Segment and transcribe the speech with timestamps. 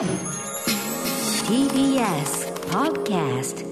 [0.00, 0.08] TBS
[2.70, 3.66] Podcast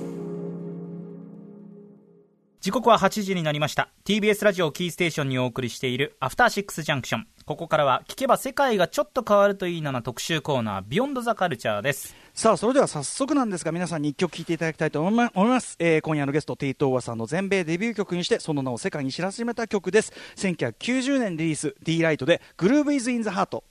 [2.61, 3.89] 時刻は8時になりました。
[4.05, 12.15] TBS ラジオキーステーションにお送りしているアフターシックスジャンクションここからは聞けば世界がちょっと変わるといいなな特集コーナービヨンドザカルチャーです。
[12.35, 20.13] さあそれでは早速なんですが皆さんに一曲聴いていただきたいと思いま思います、えー今夜のゲストテイトーワさんの全米デビュー曲にしてその名を世界に知らしめた曲です。
[20.37, 23.65] 1990年リリース D ライトで「グルーブイズインザハート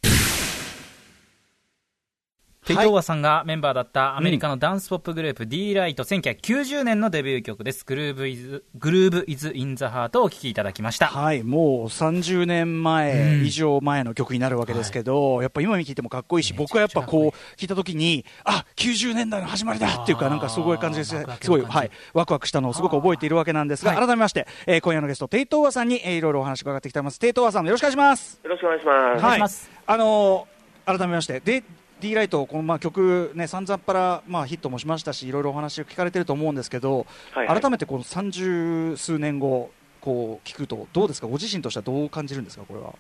[2.68, 7.86] テイトーワさんがメンバーだったアメリカのダンスポップグループ D ライト1990年のデビュー曲です。
[7.86, 11.08] グルーブイズグルーブイズインザハートをお聴きいただきました。
[11.08, 11.44] はい。
[11.44, 21.16] もう30年前以上前の曲になるわけですけど、やっぱ今聴いてもかっこいいし僕はやっぱこう聞いた時にあ90年代の始まりだっていうかなんかすごい感じです。
[21.16, 24.06] ワクワクすごい、はい、ワクワクしたのをすごく覚えているわけなんですが、はい。
[24.06, 27.20] 改めまして、えー今夜のゲストテイトーワさんに、えーいろいろお話伺ってきてます。
[27.20, 28.42] テイトーワさんよろしくお願いします。
[28.44, 29.22] よろしくお願いします。
[29.22, 29.72] 願いします。
[29.86, 30.58] はい、あのー
[30.88, 31.66] 改めましてで
[32.00, 37.62] D ライトこのまあ曲ね散々っぱらまあヒットもしましたしいろいろお話を聞かれてると思うんですけど、はいはい。
[37.62, 39.72] 改めてこの30数年後
[40.02, 41.28] こう聞くとどうですか？
[41.28, 42.64] ご自身としてはどう感じるんですか？
[42.68, 42.94] これは。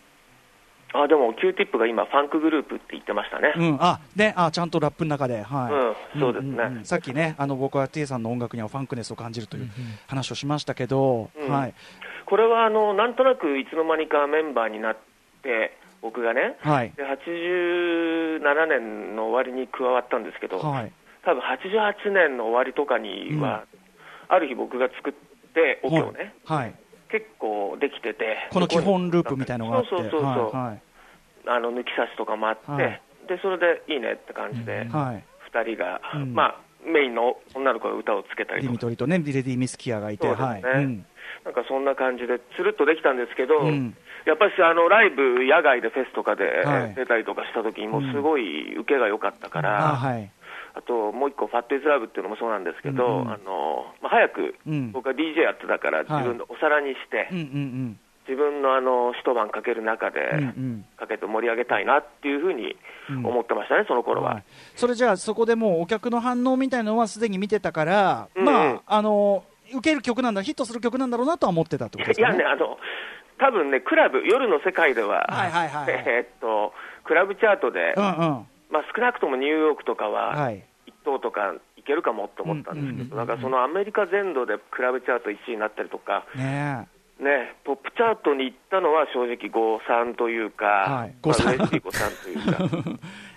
[0.94, 3.53] あでも、 Q-Tip が今、ファンクグループって言ってましたね。
[3.58, 6.16] うん、あであちゃんとラップの中で、はい。
[6.16, 6.52] うんそうですね。
[6.69, 6.86] んんん。
[6.86, 9.69] さっきねあの僕は T さんの音楽にはファンクネスを感じるという
[10.08, 11.52] 話をしましたけど、うん。
[11.52, 11.73] はい。
[12.25, 14.97] これはあのなんとなくいつの間にかメンバーになっ
[15.43, 15.77] て、
[16.08, 16.94] 僕がね、はい。
[16.95, 20.94] で87年の終わりに加わったんですけど、はい。
[21.25, 23.66] 多分88年の終わりとかには、
[24.30, 25.14] ある日僕が作っ
[25.53, 26.75] て、オケをね、はい。
[27.11, 29.89] 結構できてて、この基本ループみたいのがあって。
[29.89, 30.80] そうそうそうそう、あ
[31.59, 33.02] の抜き差しとかもあって、はい。
[33.27, 35.25] でそれでいいねって感じで、はい。
[35.52, 36.33] 2人が、うん。
[36.33, 38.71] まあ、メインの女の子が歌をつけたりディとか。
[38.71, 40.69] ミトリとねレディ・ミスキアがいて、そうですね。
[40.71, 41.05] はい、うん。
[41.44, 46.95] なんかそんな感じで、つるっとできたんですけど、うんやっぱりあのライブ、野外でフェスとかではい。
[46.95, 50.31] 出たりとかした時に、もうすごい受けが良かったから、あはい。
[50.73, 54.91] あともう一個、ファットイズラブっていうのもそうなんですけど、うんうんあのまあ、早く、うん。
[54.91, 60.86] 僕は DJ やってたから、自分でお皿にして、うんうん自分のあの一晩かける中で、うんうん。
[60.97, 62.75] かけて盛り上げたいなっていうふうに
[63.09, 64.33] うん思ってましたね、その頃は。
[64.33, 64.43] はい、
[64.75, 68.43] それじゃあそこでもうお客の反応みたいなのはすでに見てたから、うん。
[68.43, 72.36] まああの受ける曲なんだヒットする曲なんだろうなとは思ってたってことですかね。
[72.37, 72.77] いやね、あの
[73.39, 76.03] 多分ね、クラブ、夜の世界では、はいはいはいはい。
[76.08, 78.11] えーっと、クラブチャートで、うんうん。
[78.70, 80.64] まあ、少なくともニューヨークとかは、はい。
[80.87, 83.17] 1等とかいけるかもって思ったんですけど、うんうんうんうん。
[83.17, 86.87] だからそのアメリカ全土でクラブチャート1位になったりとか、ね
[87.20, 91.15] ね、ポップチャートに行ったのは正直誤算というか、はい。
[91.21, 91.58] 誤算。
[91.58, 91.92] まあというか、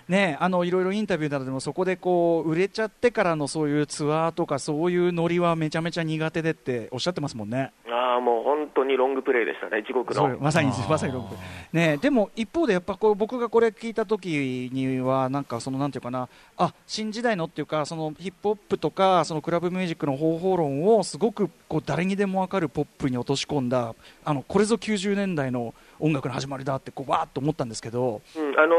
[0.11, 7.71] ねえあのいろいろインタビューなどでもそこでこう売れちゃってからのそういうツアーとかそういうノリはめちゃめちゃ苦手でっておっしゃってますもんね。
[7.89, 10.37] ああ、もう本当にロングプレーでしたね、地獄の。
[10.41, 11.35] まさにまさにロック
[11.71, 16.27] ねえでも一方でやっぱこう僕がこれ聞いた時にはなんかそのなんていうかな
[16.57, 23.95] あ新時代のっていうかそのヒップホップとかそのクラブミュージックの方法論をすごくこう誰にでもわかるポップに落とし込んだ
[24.25, 28.75] あのこれぞ90年代の音楽の始まりだってこうわーっと思ったんですけど、うん、あの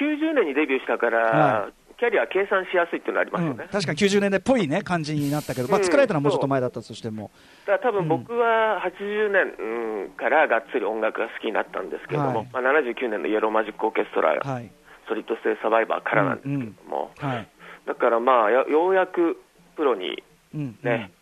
[0.00, 1.68] 90年にデビューしたから、は
[2.00, 3.68] キャリア計算しやすいっていうのありますうんよね。
[3.70, 7.30] 確かに90年代っぽいね感じになったけど、まあ、うん作られたのはもうちょっと前だったとしても、
[7.66, 12.48] だから多分僕は80年うんからがっつり音楽が好きになったんですけれども、はい。
[12.54, 14.72] まあ、79年のイエローマジックオーケストラ、はい。
[15.08, 17.48] ソリッドステイサバイバーからなんですけれども、はい。
[17.86, 19.36] だからまあやようやく
[19.76, 20.22] プロに
[20.54, 21.12] うんね、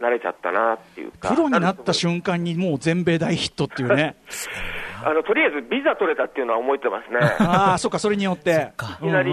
[0.00, 4.16] 慣れちゃったなっていうか、プロになった瞬間にもう全米大ヒットっていうね
[5.06, 7.18] あのとりあえずビザ取れたっていうのは覚えてますね。
[7.46, 8.72] ああそっかそれによって。
[9.00, 9.30] いきなり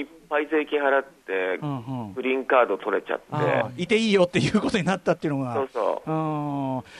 [0.00, 1.98] いっぱい税金払ってう、んうん。
[2.08, 3.20] うんグリーンカード取れちゃっ
[3.74, 5.54] て、いていいよっていうことになったっていうのが。
[5.54, 6.10] そうそう。
[6.10, 6.14] う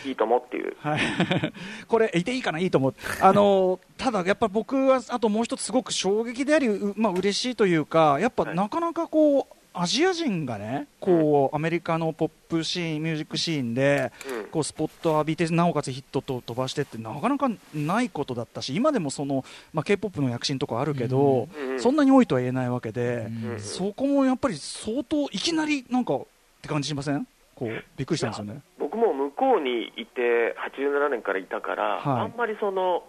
[0.06, 0.08] ん。
[0.08, 0.76] いいともっていう。
[0.80, 1.00] はい、
[1.86, 8.56] これ、いていいかな、いいと思う、あのただ、やっぱ僕はあともう一つ、すごく衝撃であり、うまあ嬉しいというか、やっぱはい。
[8.56, 14.12] なかなかこう、アジア人がね、こうアメリカのポップシーン、ミュージックシーンで、
[14.42, 14.44] うん。
[14.46, 21.48] こうスポット浴びて、なおかつヒットと飛ばしてって、なかなかないことだったし、今でもその、まあ、k p o p の躍進とかあるけど、
[21.78, 26.26] そんなに多いとは言えないわけで、うんそこもやっぱり相当、いきなりなんかっ
[26.62, 27.26] て感じしません？
[27.56, 28.60] こうびっくりしたんですよね。
[28.78, 32.22] 僕も向こうにいて、87年からいたから、はい。
[32.22, 33.02] あんまりその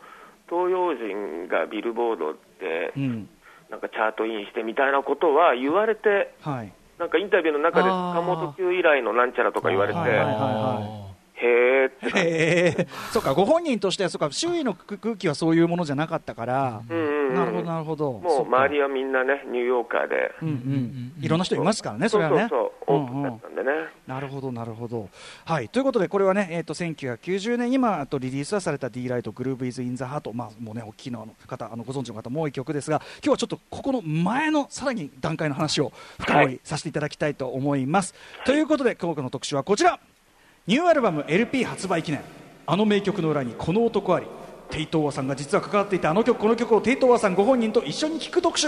[0.50, 3.30] 東洋人がビルボードでうん
[3.70, 6.72] なんかチャートインしてみたいなことは言われて、はい。
[7.00, 10.00] なんかインタビューの中で坂本九以来のなんちゃらとか言われて、
[11.38, 11.90] へ
[12.78, 16.82] え、そうか、ご本人としては、そうか、周囲の空気はそういうものじゃなかったから、
[17.34, 18.14] なるほどなるほど。
[18.14, 22.72] もう周りはみんなね、ニューヨーカーで、うんうんいろんな人いますからねそれはねそう。
[22.88, 23.72] そう、オープンだったんでね。
[24.08, 25.10] なるほど、なるほど。
[25.46, 33.02] はい、ということで、これはね、えっ、と、1990年に、まあ、あとリリースはされた D ライト、グルーブイズインザハート、まあ、もうね、大きいのあの方、あの、ご存知の方も多い曲ですが。
[33.24, 38.14] 今日はちょっと、ここの前の、さらに段階の話を深掘りさせていただきたいと思います。
[38.46, 40.00] ということで、今日の特集はこちら。
[40.68, 42.22] ニューアルバム LP 発売記念。
[42.66, 44.26] あの名曲の裏にこの男あり。
[44.70, 48.68] テイトーワさんが実は関わっていたあの曲この曲をテイトーワさんご本人と一緒に聴く特集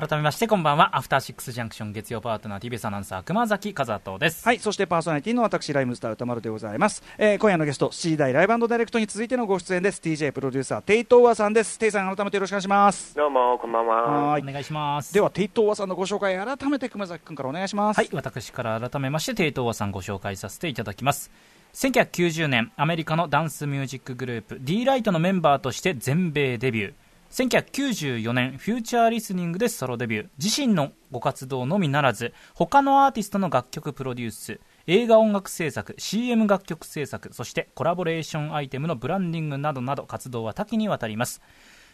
[0.00, 7.02] 改めましてこんばんはアフターシックスジャンクション月曜パートナー TBS アナウンサー熊崎和人です、はい、そしてパーソナリティの私、ライムスター歌丸でございます。
[7.18, 10.00] えー今夜のゲスト、7時台ライブダイレクトに続いてのご出演です。
[10.00, 11.78] TJ プロデューサー、テイトーワさんです。
[11.78, 13.14] テイさん、改めてよろしくお願いします。
[13.14, 14.30] どうも、こんばんは。
[14.30, 17.98] はいお願いしますでは、テイトーワさんのご紹介、改めて熊崎君からお願いします。
[17.98, 21.30] はい、私から改めまして、テイトーワさんご紹介させていただきます。
[21.74, 26.92] 1990年、アメリカのダンスミュージックグループ、D ライトのメンバーとして全米デビュー。
[27.30, 30.28] 1994年、フューチャーリスニングでソロデビュー。
[30.42, 41.40] 自身のご活動のみならず、他のアーティストの楽曲プロデュース、映画音楽制作、CM 楽曲制作、そしてコラボレーションアイテムのブランディングなどなど活動は多岐にわたります。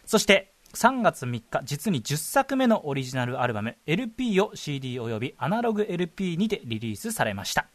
[0.05, 7.67] そして3月3日実に10作目のオリジナルアルバム LP を CD およびアナログ LP にてリリースされました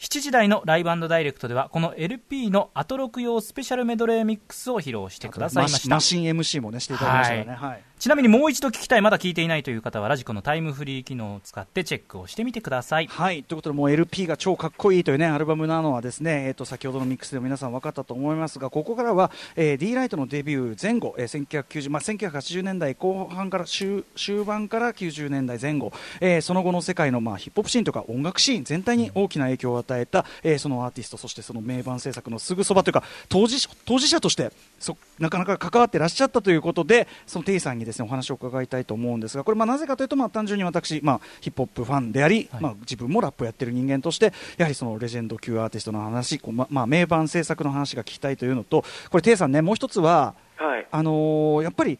[0.00, 7.54] 7時台のライブダイレクトではこの LP のアトロク用スペシャルメドレーミックスを披露してくださいましたマシン MC もね、していただきましたからね。
[7.54, 7.82] はい。
[7.98, 9.02] ちなみにもう一度聞きたい。
[9.02, 13.08] まだ聞いていないという方はラジコのタイムフリー機能を使ってチェックをしてみてください。
[13.08, 50.86] はい、ということで、もう LP が超かっこいいというね、アルバムなのはですね、えっ、と、先ほどのミックスでも皆さん分かったと思いますが、ここからは、えー、D ライトのデビュー前後、えー、1990、まあ、1980年代後半から終、終盤から90年代前後、えー、その後の世界の、まあ、ヒップホップシーンとか音楽シーン全体に大きな影響を与えた、えー、そのアーティスト、そしてその名盤制作のすぐそばというか、当事、当事者として、そなかなか関わってらっしゃったということで、そのテイさんにですね、お話を伺いたいと思うんですが、これ、まあ、なぜかというと、まあ、単純に私、まあ、ヒップホップファンであり、はいまあ、自分もラップをやってる人間として、やはりそのレジェンド級アーティストの話、こうままあ、名盤制作の話が聞きたいというのと、これ、テイさんね、もう一つは、はい。
[50.90, 51.98] あのーやっぱり、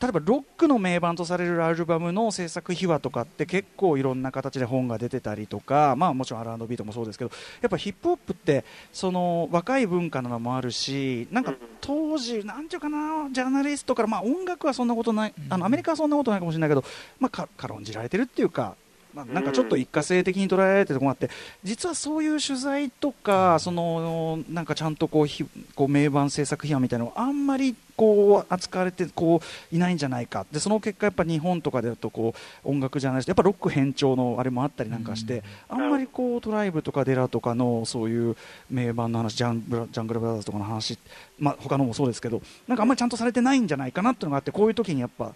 [0.00, 7.30] 例えばロックの名盤とされるアルバムの制作秘話とかって結構いろんな形で本が出てたりとか、まあ、もちろん R&B とかもそうですけど
[7.62, 16.82] やっぱヒップホップってその若い文化なのもあるしなんかうん当時、なんていうかなジャーナリストから、まあ、音楽はそんなことないあのアメリカはそんなことないかもしれないけど、
[17.20, 18.74] まあ、か軽んじられてるっていうか。
[19.16, 21.30] まあ、なんかちょっと一過性的に捉えられてるところがあって
[21.64, 25.42] 実はそういう取材とかそのなんかちゃんとこうひ
[25.74, 29.40] こう名盤制作批判みたいなのがあんまりこう扱われてこ
[29.72, 30.44] ういないんじゃないか。
[30.52, 38.36] でその結果やっぱ日本とかだとこう音楽ジャーナリストやっぱロック偏重のあれもあったりなんかして、あんまりこうトライブとかデラとかのそういう
[38.70, 40.98] 名盤の話ジャンブラジャングルブラザーズとかの話、
[41.38, 45.32] まあ、他のもそうですけどなんかあんまりちゃんとされてないんじゃないかなっていうのがあってこういう時にやっぱ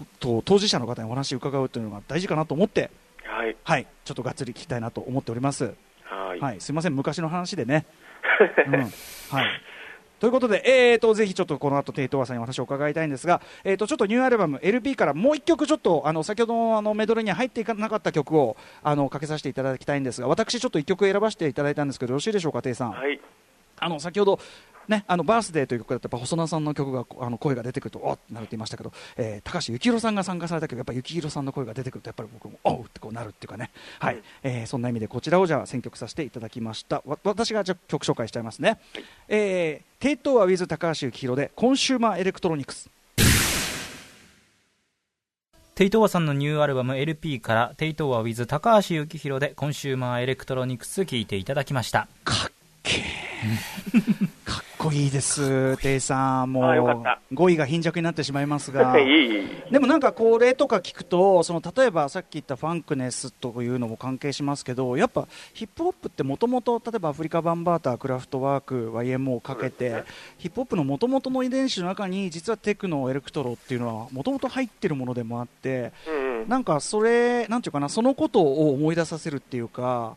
[0.00, 2.90] こと当事者の方にお話を伺うというのが大事かなと思って
[3.40, 3.56] はい。
[3.64, 5.74] はい、ちょっとがっつり聞きたいなと思っております。
[6.04, 6.40] はい。
[6.40, 7.86] はい、すみません、昔の話でね。
[8.66, 8.90] うん、はい。
[10.18, 22.90] ということで、えーと、ぜひちょっとこの後、テイトワさんにお話を伺いたいんですが、えーと、ちょっとニューアルバム LP からもう一曲ちょっと、あの、先ほどのあのメドレーに入っていかなかった曲を、あの、かけさせていただきたいんですが、私ちょっと一曲選ばせていただいたんですけど、よろしいでしょうか、テイさん。
[22.90, 23.18] はい。
[23.82, 24.38] あの先ほど、
[24.90, 33.70] ね、あのバースデーという曲だとやっぱ細田さんの曲があの声が出てくるとおっってなるって言いましたけど、えー高橋幸宏さんが参加された曲やっぱ幸宏さんの声が出てくるとやっぱり僕もおうってこうなるっていうかね、
[34.00, 34.20] はい。
[34.42, 37.02] えーそんな意味でこちらをじゃあ選曲させていただきました。
[37.06, 38.80] わ私がじゃあ曲紹介しちゃいますね、
[39.28, 42.90] えー、テイトー with 高橋幸宏で Consumer Electronics。
[45.76, 52.06] テイ・トウワさんのニューアルバム LP からテイトーワ with 高橋幸宏でコンシューマーエレクトロニクス聴いていただきました。
[52.22, 53.00] かっけー。
[53.00, 53.69] かっ
[54.80, 58.96] こいいです、テイさん、もう語彙が貧弱になってしまいますが。
[59.70, 70.02] でもなんかこれとか聞くとその例えばさっき言ったファンクネスというのも関係しますけどやっぱヒップホップってもともと例えばアフリカバンバータークラフトワーク YMO をかけて、
[70.38, 75.92] ヒップホップのもともとの遺伝子の中に実はテクノエレクトロっていうのはもともと入ってるものでもあって。
[76.48, 80.16] なんかそれなんていうかなそのことを思い出させるっていうか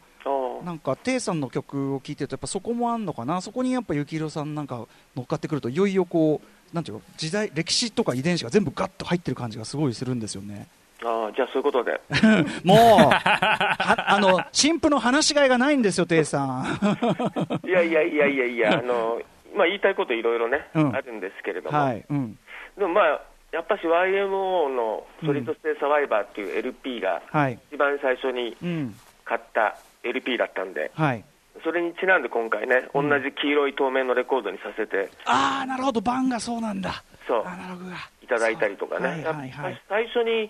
[0.63, 3.41] なんかテイさんの曲を聴いてるとやっぱそこもあんのかな？
[3.41, 7.01] そこにやっぱ幸宏さんなんか乗っかってくるといよいよこうなんていうの？
[7.17, 10.67] 時代歴史とか遺伝子が全部ガッと入ってる感じがすごいするんですよね。
[11.03, 11.99] あー、じゃあそういうことで。
[12.63, 16.79] もう、はあの、新婦の話しがいがないんですよ、テイさん。
[17.67, 19.21] いやいやいやいやいや、あの、
[19.53, 21.77] まあ言いたいこといろいろね、うんあるんですけれども。
[21.77, 22.37] はい、うん。
[22.77, 27.59] でもまあ、やっぱし YMO のソリッドステイサバイバーっていう LP がはい。
[27.69, 28.95] 一番最初にうん。
[29.25, 31.23] 買った LP だったんで、はい。
[31.63, 37.03] それにちなんで今回ね、同じ黄色い透明のレコードにさせてああなるほど版がそうなんだ。
[37.27, 37.43] そう。
[37.45, 37.97] アナログが。
[38.21, 39.81] いただいたりとかね、はいはいはい。
[39.87, 40.49] 最初に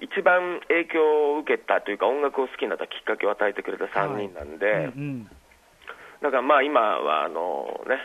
[0.00, 5.30] 一番影響を受けたというか、音楽を好きになったきっかけを与えてくれた3人なんで、うんうん。
[6.22, 7.98] だからまあ今はあの、ね、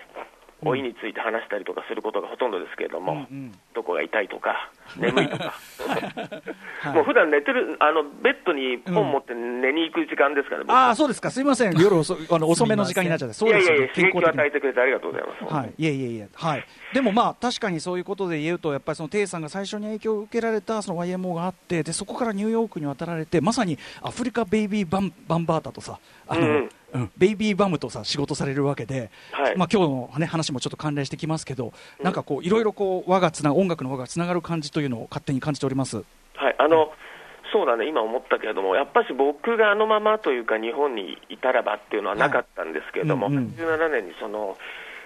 [0.63, 3.51] 老いについて話したりとかすることがほとんどですけれども、うんうん。
[3.74, 5.53] どこが痛いとか、 眠いとか、
[5.88, 6.96] はい。
[6.96, 10.72] もう普段寝てるあのベッドに本持って寝に行く時間ですから、僕。
[10.72, 11.32] ああそうですか。
[11.32, 11.77] すいません。
[11.77, 13.34] 夜遅あの遅めの時間になっちゃって。
[13.34, 13.75] そうですよ。
[13.75, 15.53] いやいやいや、刺激を与えてくれてありがとうございます。
[15.53, 26.56] はい、いえいえいえ、はい、でもまあ確かにそういうことで言うと、やっぱりそのテイさんが最初に影響を受けられたその YMO があって、でそこからニューヨークに渡られて、まさにアフリカベイビーバンバンバータとさ、あのうん。
[26.56, 26.70] うん
[27.18, 29.58] ベイビーバムとさ仕事されるわけで、はい。
[29.58, 31.74] まあ今日の、ね、話もちょっと関連してきますけど、
[32.04, 36.04] なんかこういろいろこう輪がつな音楽の輪がつながる感じというのを勝手に感じております。
[36.36, 36.92] はい、あの、
[37.54, 43.36] そうだね、今思ったけれども、やっぱし僕があのままというか、日本にいたらばっていうのはなかったんですけれども、はい。
[43.36, 43.50] うんうん。
[43.52, 44.58] 87年にその、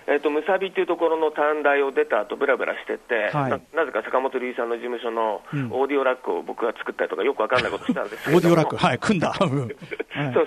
[0.07, 3.51] えー、とムサビっていうところの短大を出た後ブラブラしてて、はい。
[3.51, 5.67] ななぜか坂本龍一さんの事務所のうん。
[5.71, 8.39] オーディオラックを僕が作ったりとか、よくわかんないことしたんですけれども。
[8.39, 9.33] オーディオラック、はい、組んだ。
[9.35, 9.49] そう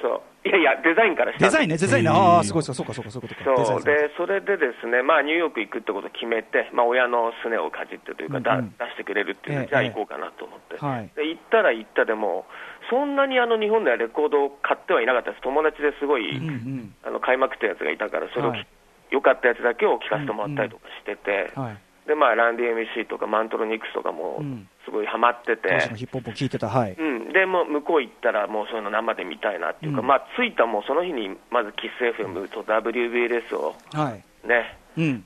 [0.00, 2.04] そう、いやいや、デザインからしたデザインね、デザイン。
[2.04, 3.84] ね、ああ、すごいそうか、そうか、そういうことそう。
[3.84, 8.58] でそれでですね、まあ、ニューヨーク行くってことを決めて、まあ、親のすねをかじってというか、だうん。
[8.60, 11.10] うん出してくれるっていうええじゃあ行こうかなと思って、はい。
[11.14, 12.46] で行ったら行ったでも、
[12.88, 16.94] そんなにあの日本ではレコードを買ってはいなかったです、友達ですごい、うんうん。
[17.04, 18.66] あの買いまくったやつがいたから、それをき、はい
[19.10, 21.78] 良かったやつだけを聞かせてもらったりとかしてて、はい。
[22.06, 25.68] でまあ、ランディ MC とかマントロニクスとかもうんすごいハマってて。
[25.68, 26.92] 当時のヒップホップを聞いてた、はい。
[26.92, 34.48] うん、でもう向こう行ったら、もうそういうの生で見たいなっていうか、うんまあ、着いたもうその日に、まずキス FM と WBLS をはい。
[34.48, 35.24] ね、うん。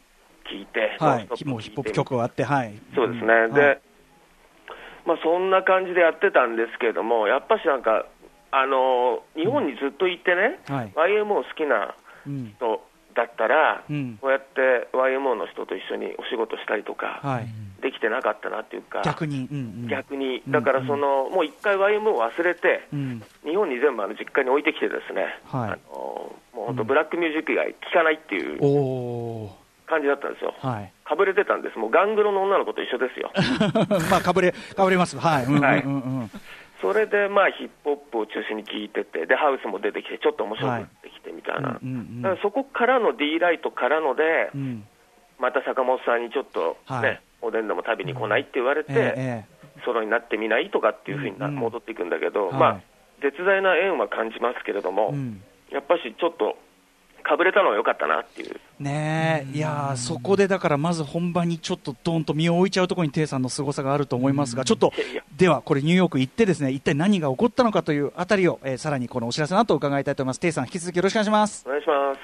[0.51, 2.75] 聞いて、はいもうヒップホップ曲があって、はい。
[2.95, 3.81] そうですね、うんで、はい
[5.07, 8.07] まあ、そんな感じでやってたんですけれども、やっぱしなんか、
[8.51, 11.95] あの日本にずっといてね、はい YMO 好きな
[12.27, 12.55] うん。
[12.57, 12.81] 人
[13.15, 17.47] だったら、うんこうやって YMO の人と一緒にお仕事したりとか、はい。
[17.83, 19.47] できてなかったなっていうか、逆に。
[19.51, 19.89] うんうん。
[19.89, 23.23] 逆にうんだからその、もう一回 YMO を忘れて、うん。
[23.45, 28.59] 日本に全部あの実家に置いてきてですね、はいあのもう本当、ブラックミュージック以外聴かないっていう。
[29.87, 30.55] 感じだったんですよ。
[30.61, 30.93] はい。
[31.05, 33.31] かぶれてたんです、もうガングロの女の子と一緒ですよ。
[34.11, 35.19] まあ、かぶれ、かぶれます。
[35.19, 35.45] はい。
[35.45, 36.31] うんうんはいうんうん。
[36.85, 42.23] それでまあヒップホップを中心に聴いてて、でハウスも出てきて、ちょっと面白くなってきてみたいな、うんうんうん。
[42.23, 44.85] だからそこからの D ライトからので、うん。
[45.41, 47.23] また坂本さんにちょっとね、はい。
[47.41, 52.55] おでんでも食べに来ないって言われて、ええソロになってみないとかっていうふうにな戻っていくんだけど、はい。
[52.55, 52.81] まあ、
[53.21, 55.15] 絶大な縁は感じますけれども。
[55.73, 56.57] やっぱしちょっと
[57.25, 58.61] かぶれたのは良かったなっていう。
[58.79, 64.93] ねえ、いやーそこでだからまず本番にちょっとどんと身を置いちゃうところにテイさんの凄さがあると思いますが、ちょっと
[65.37, 70.41] ではこれニューヨーク行ってですね、一体何が起こったのかというあたりを、えーさらにこのお知らせの後伺いたいと思います。
[70.41, 71.65] テイさん引き続きよろしくお願いします。
[71.67, 72.21] お願いします。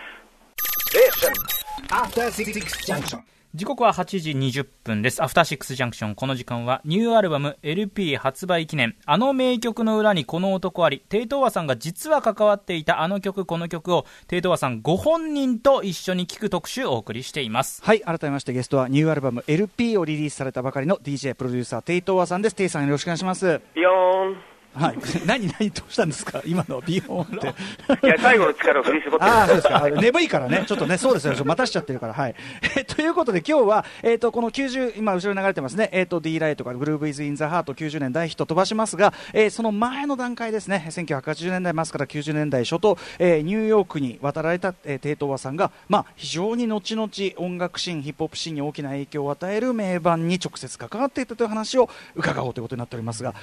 [1.89, 2.53] After Six
[2.87, 3.40] Junction.
[3.53, 5.21] 時刻は8時20分です。
[5.25, 6.15] アフターシックスジャンクション。
[6.15, 8.95] この時間はニューアルバム LP 発売記念。
[9.07, 11.03] あの名曲の裏にこの男あり。
[11.09, 17.83] テイトーワさんが実は関わっていたあの曲この曲をテイトーワさんご本人と一緒に聴く特集をお送りしています。
[17.83, 22.55] はい、改めましてゲストはニューアルバム LP をリリースされたばかりの DJ プロデューサーテイ・トウワさんです。
[22.55, 23.61] テイさんよろしくお願いします。
[23.75, 24.50] ビヨーン。
[24.75, 26.43] はい、 何 何どうしたんですか？
[26.47, 28.07] 今のビヨーンって。
[28.07, 29.89] いや、最後の力を振り絞ってああ、そうですか。
[29.91, 30.65] 眠いからね。
[30.67, 31.35] ちょっとね、そうですよ。
[31.45, 32.15] 待たしちゃってるから。
[32.15, 32.35] はい。
[32.77, 35.91] え ということで、今日は、えっ、と、この90、今、後ろに流れてますね。
[35.93, 40.87] えっ、と、D ライトからグルーブイズインザハート90年代ヒット飛ばしますが、えーその前の段階ですね。
[40.89, 47.11] 1980年代末から90年代初頭、えーニューヨークに渡られた、えー、テイ・トウワさんが、まあ、非常に後々
[47.45, 53.35] 音楽シーン、ヒップホップシーンに大きな影響を与える名盤に直接関わっていたという話を伺おうということになっておりますが、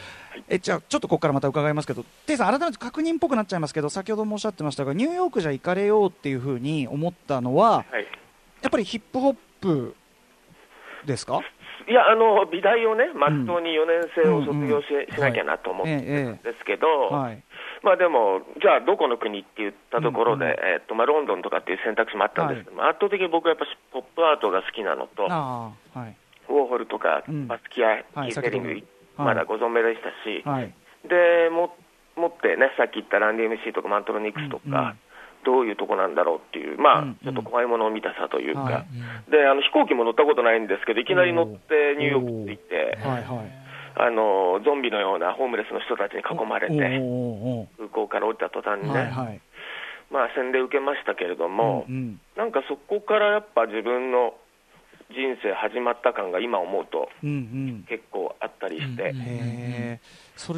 [0.48, 8.06] えじゃあ、ちょっとここからまた伺いますけど、テイさん、改めて確認っぽくなっちゃいますけど、先ほどもおっしゃってましたが、ニューヨークじゃ行かれようっていうふうに思ったのは、はい。
[8.62, 9.96] やっぱりヒップホップ
[11.08, 11.42] ですか？
[11.90, 17.44] いや、あの、美大をね、まっとうに4年生を卒業し,、しなきゃなと思ってんですけど、はい。
[17.82, 20.52] まあでも、じゃあどこの国って言ったところで、うん。
[20.52, 22.64] うんえっとまあ、ロンドンとかっていう選択肢もあったんです。
[22.66, 26.16] けども、圧倒的に僕はやっぱしポップアートが好きなのと、はい。
[26.48, 27.48] ウォーホルとか、うん。
[27.48, 30.74] バスキア、はいキーセリング、まだご存命でしたし、はい。
[31.06, 31.76] でも
[32.18, 35.00] 持ってね、さっき言ったランディ MC とかマントロニクスとか、うんうん。
[35.46, 37.16] どういうとこなんだろうっていう、まあ、うんうん。
[37.24, 38.86] ちょっと怖いものを見たさというか、は
[39.30, 43.68] であの飛行機も乗ったことないんですけど、いきなり乗ってニューヨークに行って、はい、はい。
[44.00, 46.76] あのゾンビのようなホームレスの人たちに囲まれて、
[47.78, 49.42] 空港から降りた途端にね、はい、はい。
[50.10, 52.22] まあ、洗礼受けましたけれども、うんうん。
[52.38, 54.36] なんかそこからやっぱ自分の
[55.10, 57.10] 人生始まった感が今思うと。
[57.88, 60.00] 結構あったりりして、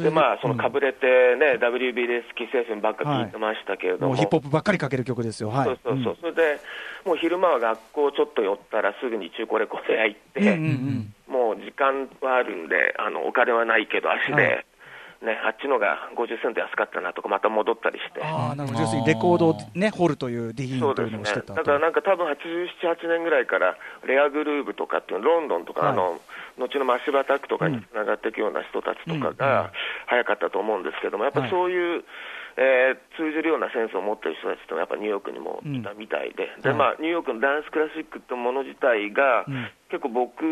[0.02, 0.72] でまあ、そのかうん。
[0.72, 5.64] ぶれてね、WBS 既製品ばっか聞いてましたけれども、もうヒップホップばっかりかける曲ですよ、はい。
[5.64, 6.16] そうそうそう、ん。
[6.16, 6.60] それで
[7.04, 10.56] もう昼間は学校ちょっと寄ったら、すぐに中古レコード屋行って、
[11.28, 14.66] もう時間はあるんで、あのお金はないけど、足で、はい
[15.20, 18.22] ね、あっちのが50セント安かったなとか、また戻ったりして。
[18.24, 21.54] ああ、なるほど、要するにレコードをね、掘るというディーンというそうですね、のをしてたと。
[21.54, 22.36] だからなんか多分87、
[22.80, 25.92] 8年ぐらいから、レアグルーブとかっていうの、ロンドンとか、はい。
[25.92, 26.20] あの
[26.58, 29.72] 後のマッシブアタックとかにつながっていくような人たちとかが
[30.06, 32.04] 早かったと思うんですけども、やっぱりそういう、
[32.56, 39.68] えー通じるようなセンスを持ってる人たちっていうのは、やっぱニューヨークにもいたみたいで、ではいまあ、ニューヨークのダンスクラシックってもの自体が、うん。
[39.90, 40.44] 結構僕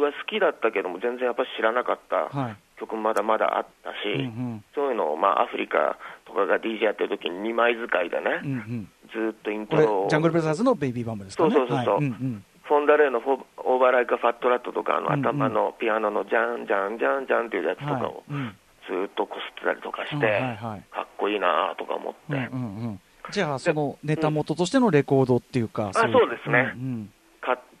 [0.00, 2.56] は好きだったけども、全然やっぱり知らなかったはい。
[2.78, 4.24] 曲もまだまだあったし、うんう
[4.56, 4.64] ん。
[4.74, 8.88] そういうのを、まあ、アフリカとかが DJ やってる時に2枚使いでね、うんうん。
[9.12, 10.08] ずーっとイントロを。
[10.08, 11.50] ジャングルブラザーズのベイビーバンブですかね？
[11.54, 11.94] そうそうそうそう。
[11.96, 12.04] はい。
[12.04, 12.44] んん。
[12.64, 15.26] フォンダレーのフォオーバーライカ・ファットラットとか、あのうんうん。
[15.26, 20.58] 頭のピアノのジャンジャンジャンジャンっていうやつとかをずーっとこすってたりとかして、
[20.92, 22.44] かっこいいなとか思って、うんうんう
[22.90, 23.00] ん。
[23.30, 26.72] じゃあ、そのネタ元としてのレコードっていうか、あいそうですね。
[26.74, 27.15] うん買っ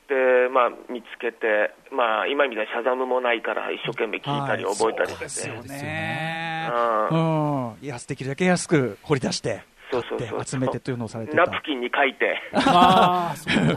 [0.08, 6.70] て、まあ、見つけて、まあ、今みたいにシャザムもないから、一生懸命聞いたりはい覚えたりそうですよして、ね。
[7.10, 7.76] うんうん。
[7.82, 11.38] 安できるだけ安く掘り出して、そうそうそう集めてというのをされてた。
[11.38, 13.34] ナプキンに書いて、あ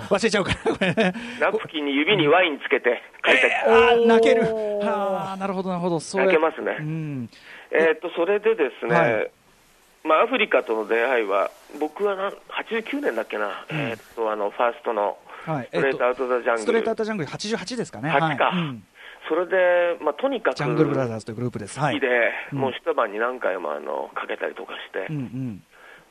[0.09, 1.13] 忘れちゃうから、これね。
[1.39, 4.41] ナプキンに指にワインつけて書いて、あー泣ける。
[4.43, 5.99] はあ、なるほど、なるほど。
[5.99, 7.29] そうや泣けますねうん。
[7.71, 9.31] えー、とそれでですね、はい
[10.03, 15.17] まあ、アフリカとの出会いは、僕はなん89年だっけな、えー、とあのファーストの
[15.53, 15.67] はい。
[15.67, 18.09] ストレートアウト・ザ・ジャングル、ストレートアウトジャングル88ですかね。
[18.09, 18.83] 8かはいうん
[19.27, 21.79] それで、まあ、とにかくジャングルブラザーズというグループです。
[21.79, 21.95] はい。
[21.95, 22.07] 好きで、
[22.51, 25.61] うんもう一晩に何回もあのかけたりとかしてうん、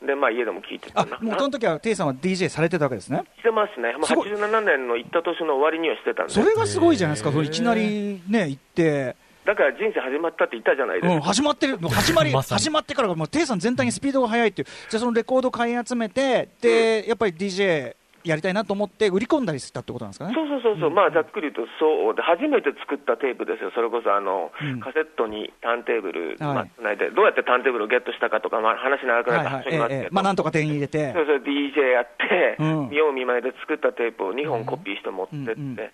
[0.03, 0.07] うん。
[0.07, 3.25] でまあ、家でも聴いてたあな、もうその時はテイさんは DJ されてたわけですね。
[3.39, 7.43] してますね、もうすごい87年の行った年の終わりにはしてたんで、それがすごいじゃないですか。
[7.43, 9.17] いきなりね、行って。
[9.45, 17.97] だから人生始まったって言ったじゃないですうん、か、始まってる、始まり、 ま始まってからが、もう、テイさん全体にスピードが速いっていう、じゃあそのレコード買い集めて、で、やっぱり DJ
[18.29, 20.35] やりたいなと思って、売り込んだりしたってことなんですかね？
[20.35, 22.15] そうそうそうそう、まあざっくり言うとそう。
[22.15, 24.81] で、初めて作ったテープですよ、それこそあの、うん。
[24.81, 26.55] カセットにターンテーブル、はい。
[26.55, 30.09] まあ、つないで、どうやってターンテーブルをゲットしたかとか、まあ、話長くなるからはいはい、ええ。
[30.11, 31.13] まあ、なんとか手に入れて。
[31.13, 32.91] そ、うそう DJ やって、うん。
[32.91, 35.61] 見よう見まねで作ったテープを2本コピーして持ってって、うん。
[35.61, 35.77] うん。
[35.77, 35.91] で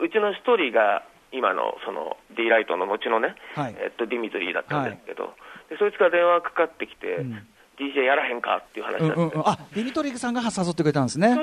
[0.00, 3.76] うちの1人が今のその D ライトの後のね、はい。
[3.78, 5.32] えっと、ディミトリーだったんですけど、
[5.70, 7.46] でそいつから電話かかってきて、うん
[7.80, 11.36] DJ やらへんかっていう話だって、うんあディミトリーさんが誘ってくれたんですね。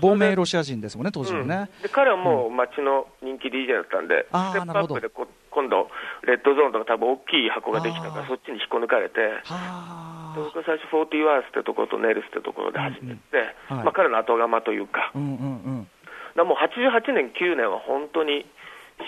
[0.00, 1.68] 亡命ロシア人ですもんね、当時のね。
[1.76, 1.82] うん。
[1.82, 5.88] で彼はもう街の人気 DJ だったんで、ステップアップでこ今度、
[6.26, 15.88] レッドゾーンとか多分大きい箱ができたから、そっちに引っこ抜かれて、はで僕は最初、40ワースってところとネルスってところで始めて、まあ、彼の後釜というか、あ、うんうんうん、
[16.34, 18.44] だもう88年、9年は本当に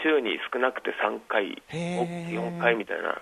[0.03, 2.31] 週に少なくて3回、へー。
[2.31, 3.21] 4回みたいな、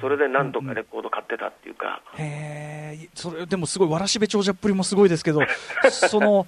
[0.00, 5.40] それで何とかレコード買ってたっていうか、へえ、それでもすごい、わらしべ長者っぷりもすごいですけど、
[5.90, 6.46] その、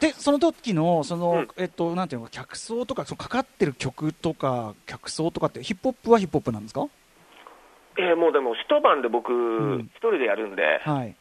[0.00, 1.48] で、その時の、その、うん。
[1.56, 6.86] えっと、なんていうのか、客層とか、そのかかってる曲とか、客層とかって、ヒップホップはヒップホップなんですか？
[7.98, 9.80] えーもうでも一晩で僕、ん。
[9.94, 11.14] 一人でやるんで、はい。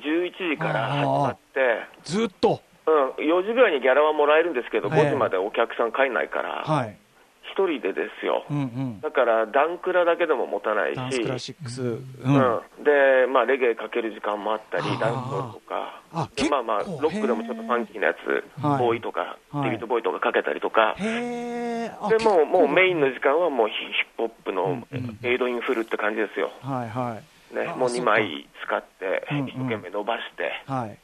[0.00, 1.60] 11時から始まって、
[2.02, 2.60] ずっと？
[3.18, 6.96] うん、4時ぐらいにギャラはもらえるんですけど、ええ5時までお客さん帰んないから、はい。
[7.50, 8.44] 一人でですよ。
[8.48, 9.00] うんうん。
[9.00, 11.82] だから、ダンクラだけでも持たないし、ダンスクラシックス。
[11.82, 11.98] うん。
[11.98, 21.90] うん、で、まあ、レゲエかける時間もあったりダンスとかあ、でまあまあ、ロックでもちょっとファンキーなやつ、はいボーイとか、はいデビッド・ボウイとかかけたりとか、で
[22.22, 23.00] もうもうメイン。
[23.00, 24.86] 結の時間はもうヒップホップの
[25.22, 26.52] エイドインフルって感じですよ。
[26.62, 27.20] 構はいは
[27.52, 27.54] い。
[27.54, 30.98] ね、もう2あそうか枚使って、一生懸命伸ばして、はい。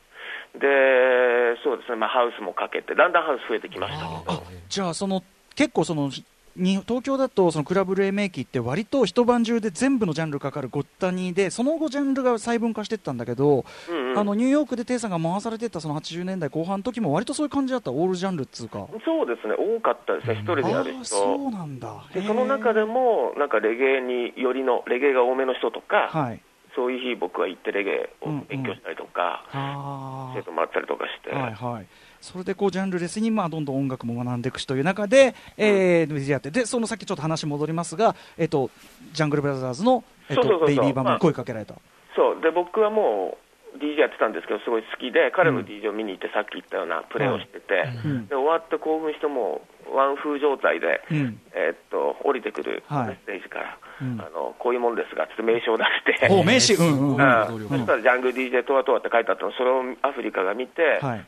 [0.59, 4.43] で、そうですね、まあ、ハウスもかけて、だんだんハウス増えてきましたけど。
[4.69, 5.23] じゃあ、その、
[5.55, 6.11] 結構その、
[6.57, 14.19] に東京だとそのクラブ黎明期って割と一晩中で全部のジャンルかかるごったにでその後ジャンルが細分化していったんだけど、うんうん。
[14.19, 18.87] あのニューヨークでテイさんが回されてたその80年代後半の時も割とそういう感じだったオールジャンルっつうか。
[19.05, 21.51] そうですね、多かったですね、一人でやるああそう人。
[21.51, 22.05] なんだ。
[22.15, 26.41] でその中でも、なんかレゲエによりの、レゲエが多めの人とか、はい
[26.77, 31.87] そういう日、僕は行ってレゲエを勉強したりとか、あ生徒もらったりとかして、あはいはい。
[32.21, 36.51] それでこうジャンルレスにまあどんどん音楽も学んでいくしという中で、えー、出会って。
[36.51, 38.71] でそのさっきちょっと話戻りますが、えっと
[39.15, 40.77] ジャングルブラザーズの、えっそうそうそうそう。
[40.77, 41.75] とベイビーバンドに声かけられた、
[42.15, 42.43] そう。
[42.43, 48.27] で僕はもう DJ やってたんですけど、すごい好きで、彼の DJ を見に行って、さっき言ったようなプレーをしてて、うん。
[48.27, 49.63] で終わって興奮して、も
[49.93, 51.41] うワン風状態で、うん。
[51.53, 53.09] えーっと降りてくるはい。
[53.09, 56.29] メッセージから、うんあのこういうもんですが、つって名刺を出して。
[56.33, 56.75] お名刺。
[56.75, 61.25] うんうんそしたらジャングル DJ とはとはって書いてあったの、それをアフリカが見て、はい。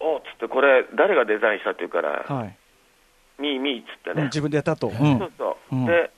[0.00, 2.56] おっつって、これ、誰がデザインしたって言うから、はい。
[3.38, 5.86] ミーミーっつってうんね、自分でやったと、うんそうそう、うん。
[5.86, 6.10] で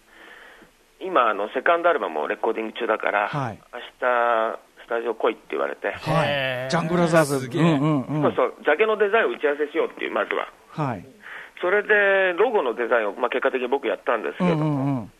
[1.00, 3.58] 今あの、セカンドアルバムをレコーディング中だから、はい。
[3.72, 6.70] 明日スタジオ来いって言われて、はい。
[6.70, 7.58] ジャングルザーズ。
[7.58, 10.48] うんうんうんそうそう、ジャケのデザインを打ち合わせしようっていう、まずは。
[10.70, 11.04] はい
[11.60, 15.12] それで、ロゴのデザインを、まあ、結果的に僕やったんですけうど、んうんうん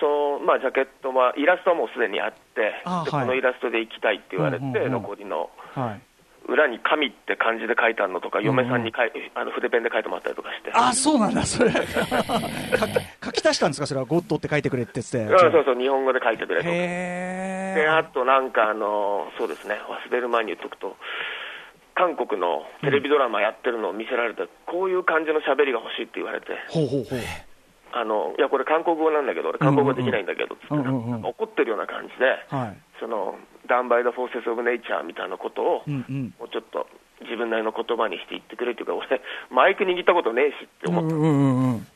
[0.00, 3.10] そうまあ、ジャケットは、イラストはもうすでにあって、はい。
[3.10, 4.92] このイラストで行きたいって言われて、うんうんうん。
[4.92, 6.00] 残りのはい。
[6.48, 11.70] 裏に神って漢字で書いてあるのとか、嫁さんに書いあの筆ペンで書いてもらったりとかして、あそうなんだそれ。
[13.22, 13.86] 書き足したんですか？
[13.86, 14.06] それは？
[14.06, 16.70] ゴッドって書いてくれって言ってうんそうそう、日本語で書いてくれとで、
[17.88, 20.96] あえとなんかあの、そうですね、忘れる前に言っとくと、
[21.94, 27.18] 韓国のテレビドラマやってるのを見せられて、こういう感じの喋りが欲しいって言われて、ほうほうほう
[27.92, 32.76] あのいや、これ、韓国語なんだけど、俺、韓国語できないんだけど、つって怒ってるような感じで、はい。
[33.00, 36.34] その、ダンバイ・ザ・フォーセス・オブ・ネイチャーみたいなことを、うんうん。
[36.38, 36.86] もうちょっと
[37.22, 41.86] 自分なりの言葉にして言ってくれっていうか、俺、マイク握ったことねえしって思って、うんうんうんうん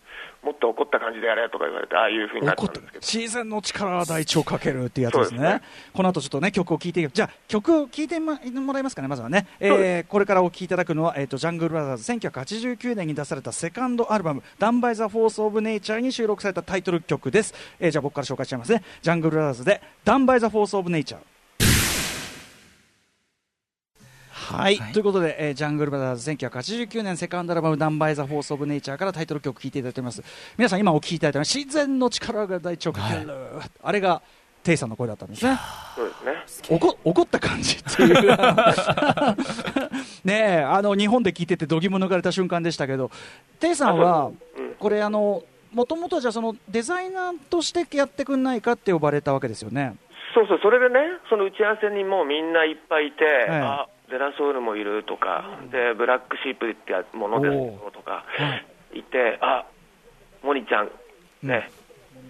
[0.44, 3.00] もっと怒った感じでやれとか言われて、ああいうふうになったんですけど。
[3.00, 5.38] 自然の力は大地をかけるっていうやつですね。
[5.38, 5.62] すね。
[5.92, 18.82] この後ちょっとね曲を聴いてじゃあ曲を聴いてまもらえますかねまずはね、えーこれからお聴きいただくのは、えー、とジャングルブラザーズ1989年に出されたセカンドアルバム「ダンバイ・ザ・フォース・オブ・ネイチャー」に収録されたタイトル曲です、えーじゃあ僕から紹介しちゃいますね。
[19.02, 21.20] ジャングルブラザーズで「ダンバイ・ザ・フォース・オブ・ネイチャー」
[24.44, 24.92] はい、はい。
[24.92, 30.22] ということで、えージャングルブラザーズ1989年セカンドアルバム「ダンバイ・ザ・フォース・オブ・ネイチャー」からタイトル曲聴いていただいております。
[30.58, 33.30] 皆さん今お聴きいただいたのは自然の力が大地をかける、
[33.82, 34.20] あれが
[34.62, 35.58] テイさんの声だったんですね。
[35.94, 36.14] そうで
[36.46, 36.78] すね。
[36.78, 38.36] 怒怒った感じっていう。
[40.24, 43.10] ねえあの日本で聞いてて度肝抜かれた瞬間でしたけど
[43.60, 44.74] テイさんはうん。
[44.78, 49.96] これあのもともとはじゃあそのデザイナーとしてやってくんないかって呼ばれたわけですよね。
[50.34, 58.24] そうそう、それでね、その打ち合わせにもうみんないっぱいいて、えあデラソウルもいるとか、でブラックシープってやものですよとか、
[58.92, 59.02] い。
[59.02, 59.64] て、あ
[60.42, 60.90] モニちゃん、
[61.42, 61.70] ね、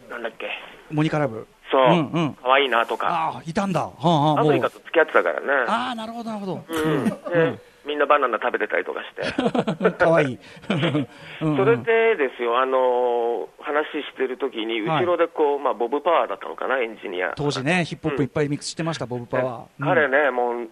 [0.09, 0.51] なんだっけ、
[0.91, 1.47] モニカラブ。
[1.71, 2.35] そう、うんうん。
[2.35, 3.81] 可愛いなとか、ああいたんだ。
[3.81, 6.65] はあ、はあ、アフリカと付き合ってたからね、ああなるほどなるほど。
[6.69, 7.05] うん。
[7.05, 9.91] でみんなバナナ食べてたりとかして。
[9.93, 10.33] かわい。
[10.33, 10.39] い
[11.43, 11.57] うん。
[11.57, 15.05] それでですよ、あのー話してる時に、はい。
[15.05, 17.33] 後ろでこう、まあ、ボブ・パワーだったのかな、エンジニア。
[17.35, 20.69] 当時ねヒップホップいっぱいミックスしてました、ボブパワー、彼ね、もう、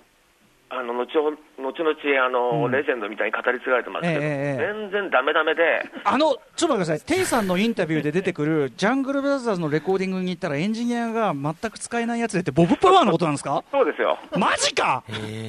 [0.75, 2.73] あの後ほ後々あの、うん。
[2.73, 4.75] レジェンドみたいに語り継がれてますけど、ええええ。
[4.91, 7.01] 全然ダメダメで、あの、ちょっと待ってください。
[7.17, 13.63] テイさんのインタビューで出てくる、 ジャングルブラザーズのレコーディングに行ったらエンジニアが全く使えないやつでって、ボブパワーのことなんですか？
[13.71, 15.05] そうですよ、マジか？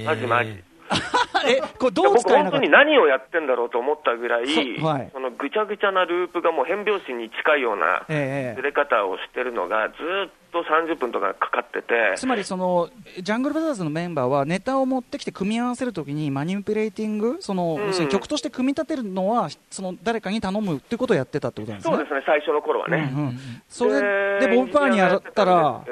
[0.06, 0.62] マジマジ。
[1.48, 5.10] え、これどう僕、使えなかった本当に何をやってんだろうと思ったぐらい、そはい。
[5.14, 12.89] そのぐちゃぐちゃなループがもう変拍子に近いようなええずれ方をしてるのが、ずっと30分とかかかってて、つまりその、
[13.20, 18.08] ジャングルブラザーズのメンバーはネタを持ってきて組み合わせるときにマニピュレーティング、その、うん。
[18.08, 21.96] 曲として組み立てるのは、その誰かに頼むっていうことをやってたってことなんですね？
[21.96, 23.12] そうですね、最初の頃はね。
[23.13, 25.84] うんうんそれで、ボブパワーにやったら、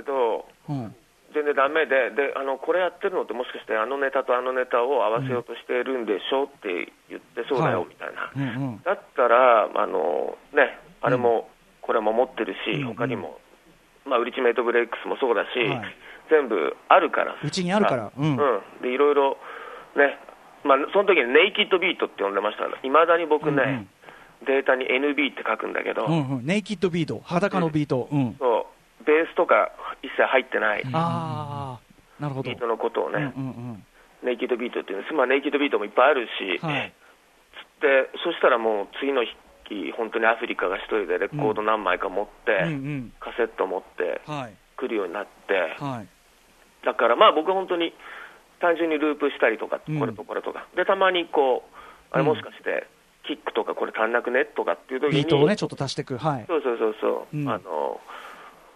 [1.34, 8.82] 全然ダメで、であのこれやってるのって、もしかしてあのネタとあのネタを合わせようとしてるんでしょって言って、そうだはいよみたいな、うんうん。
[8.84, 11.50] だったら、あのね、あれも、
[11.82, 12.84] これも持ってるし、うん。
[12.88, 13.40] 他にも、
[14.06, 15.96] まあ、ウリチメイトブレイクスもそうだし、はい。
[16.30, 18.12] 全部あるから、うちにあるから。
[18.18, 18.38] うん。
[18.82, 19.38] でいろいろ
[19.96, 20.18] ね、
[20.64, 23.90] まあ、その時にネイキッドビートって呼んでましたいまだに僕ね、うんうん。
[24.46, 26.46] データに NB って書くんだけど、うんうん。
[26.46, 28.68] ネイキッドビート、裸のビート、うん、そ
[29.02, 29.04] う。
[29.04, 30.84] ベースとか一切入ってない。
[30.94, 32.50] ああ、なるほど。
[32.50, 33.86] ビートのことをね、うんうん
[34.24, 36.94] ネイキッドビートっていうんです、まあ、ネイキッドビートもいっぱいあるし、うん、はい、
[37.82, 39.34] でそしたらもう次の日、
[39.98, 46.08] 本当にアフリカが一人でレコード何枚か持って、うんうん、カセット持ってはい、来るようになって、はい、
[46.86, 47.94] だからまあ僕は本当に
[48.62, 50.00] 単純にループしたりとか、うん。
[50.00, 51.70] これとこれとか、でたまにこう、
[52.12, 52.28] あれうん。
[52.30, 52.88] もしかして、
[53.26, 54.46] キックとかこれ足んなくね？
[54.46, 57.50] とかっていう時に、ビートをね、ちょっと足していく、はい、そうそうそうそう、うん。
[57.50, 58.00] あの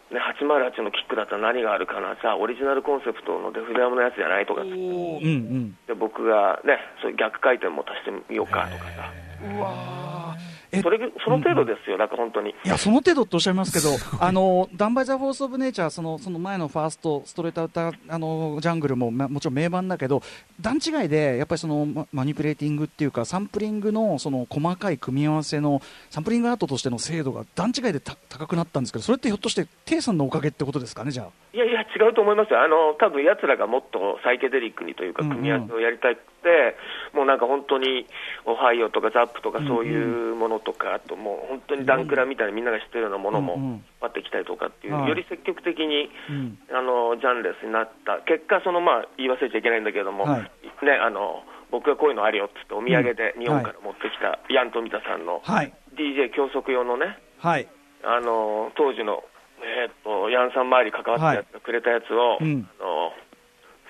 [0.10, 4.62] ね、808のキックだったら何があるかな、じゃあオリジナルコンセプトのデフレアムのやつじゃないとか。
[4.62, 9.12] ってうんうん、で僕がね、そう逆回転も足してみようかとかさ、
[9.44, 10.36] うわ
[10.82, 12.52] それその程度ですよ、だから本当に。
[12.52, 20.22] いや、その程度っておっしゃいますけど、 あの、ダンバイザ・フォース・オブ・ネイチャー、その、その前のファースト、ストレートアウター、あの、ジャングルも、まもちろん名盤だけど、
[20.60, 31.28] 段違いで、やっぱりその、ママニピュレーティングっていうか、サンプリングの、その、細かい組み合わせの、サンプリングアートとしての精度が段違いでた高くなったんですけど、それってひょっとして、テイさんのおかげってことですかね、じゃあ。
[31.54, 36.78] いやいや、違うと思いますよ、あの多分やつらがもっとサイケデリックにというか、うんうん組み合わせをやりたくて、
[37.14, 38.06] もうなんか本当に、
[38.46, 46.58] オハイオとかザップとかそういうものとか、あともう本当にダンクラみたいなみんなが知ってるようなものも引っ張ってきたりとかっていう、はいより積極的にうん。
[46.74, 50.42] あのジャンレスになった、結果、そのまあ言い忘れちゃいけないんだけども、はい
[50.84, 55.72] ね、あの僕がこういうのあるよっつって、お土産でうん日本から持ってきたヤン・トミタさんのはい。
[55.96, 57.68] DJ 教則用のね、はい。
[58.04, 59.24] あの当時の、
[59.62, 63.12] えー、とヤンさん周り関わってやくれたやつを、うんあの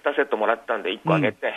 [0.06, 1.52] 2セットもらったんで、1個あげて、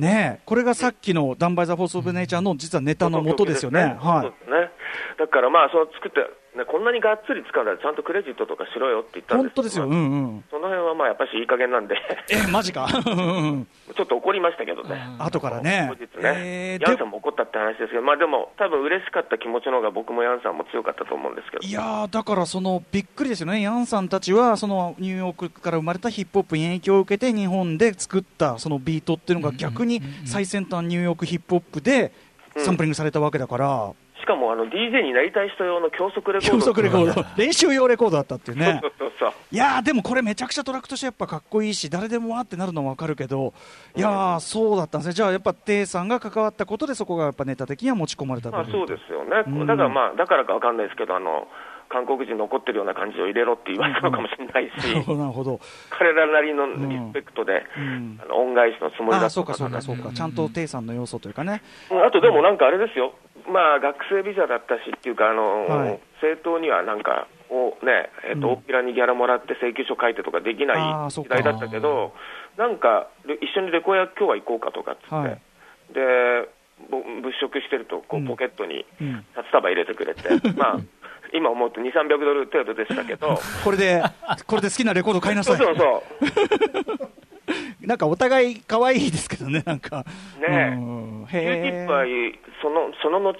[0.00, 3.96] ねえこれがさっきのダンバイザ・フォース・オブ・ネイチャーの実はネタの元ですよね。
[4.00, 4.70] はですね。
[5.18, 6.20] だからまあ、その作って、
[6.56, 9.28] ね、こんなにがっつり使うんだら、ちゃんとクレジットとかしろよって言っい。
[9.28, 9.84] たんです本当ですよ。
[9.86, 10.44] うんうん。
[10.50, 11.94] その辺はまあやっぱしいい加減なんで、
[12.28, 12.88] え、マジか。
[13.06, 15.02] うんうんちょっと怒りましたけどね。
[15.18, 21.62] 後からね後日えね、ーヤンさんも怒ったって話ですけど、まあでも、多分嬉しかった気持ちの方が僕もヤンさんも強かったと思うんですけど。
[21.66, 32.12] いやーだからそのびっくりですよね、ヤンさんたちはそのニューヨークから生まれたヒップホップに影響を受けて日本で作ったそのビートっていうのが逆に最先端ニューヨークヒップホップで
[32.56, 36.58] サンプリングされたわけだから、しかもあの DJ になりたい人用の教則レコード。
[36.58, 38.80] 教則レコード、練習用レコードだったっていうね。
[39.50, 43.52] いやーでもこれめちゃくちゃトラックとしてやっぱかっこいいし誰でもわーってなるのはわかるけど
[43.94, 45.14] いやーそうだったんですね。
[45.14, 49.42] じゃあやっぱテイさんが関わったことでそこがやっぱネタ的には持ち込まれたまあそうですよね。
[49.46, 49.66] うん。
[49.66, 51.48] だからまあ、だからかわかんないですけど、あの、
[51.88, 55.18] 韓国人残ってるような感じを入れろって言われたのかもしれないし、 なるほど。
[55.18, 58.20] なるほど彼らなりのリスペクトで、うん。
[58.22, 60.10] あの恩返しのつもりだったああそうかそうかそうか。
[60.12, 61.62] ちゃんとテイさんの要素というかね。
[61.90, 62.04] うん。
[62.04, 63.12] あとでもなんかあれですよ、
[63.48, 66.00] まあ、学生ビザだったしっていうか、あのはい。
[66.20, 68.54] 政党にはなんか、おねえっとうん。
[68.54, 72.12] 大っぴらにギャラもらって請求書書いてとかできあない時代だったけど、
[72.56, 75.40] なんか、で一緒にレコヤ今日は行こうかとかっつって、はい。
[75.92, 76.48] で
[76.90, 78.24] ぼ物色してるとこうん。
[78.24, 79.24] うポケットにうん。
[79.34, 80.80] 札束入れてくれて、 まあ、
[81.32, 84.02] 今思うと2、300ドル程度でしたけど、これで
[84.46, 85.56] これで好きなレコード買いなさい。
[85.56, 87.08] そうそうそう、
[87.80, 90.04] なんかお互い可愛いですけどね、なんか。
[90.38, 90.68] ねえ。
[90.74, 91.26] うん。
[91.30, 92.08] Q-Tip はへ
[92.62, 93.34] そのその後、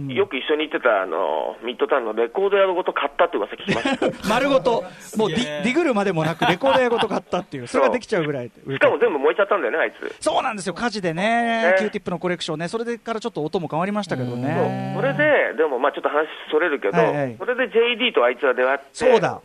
[0.00, 0.08] ん。
[0.08, 4.06] よく一緒に行ってたあのミッドタウンのレコード屋ごと買ったって噂聞きました。
[4.06, 4.84] え 丸ごと、
[5.16, 8.50] もうディディグるまでもなく、 レコード屋ごと買ったっていう、それができちゃうぐらい。
[8.50, 10.14] しかも全部燃えちゃったんだよね、あいつ。
[10.20, 11.70] そうなんですよ、火事でね。
[11.70, 14.94] ね、 Q-Tip のコレクションね、それでからちょっと音も変わりましたけどね。
[14.96, 17.36] それで、でもまあちょっと話それるけど、はいはい。
[17.38, 19.40] それで JD とあいつは出会って、そうだ、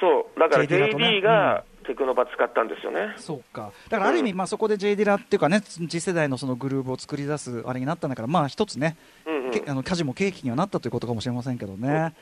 [0.00, 0.38] そう。
[0.38, 3.14] だから JD がテクノバ使ったんですよね。
[3.16, 3.72] そうか。
[3.88, 11.88] だからある意味、まあそこで J ディラっていうかね、次世代のそのグルーブを作り出すあれになったんだから、まあ一つね、うんうんけあの火事も契機にはなったということかもしれませんけどね。
[11.88, 12.14] ね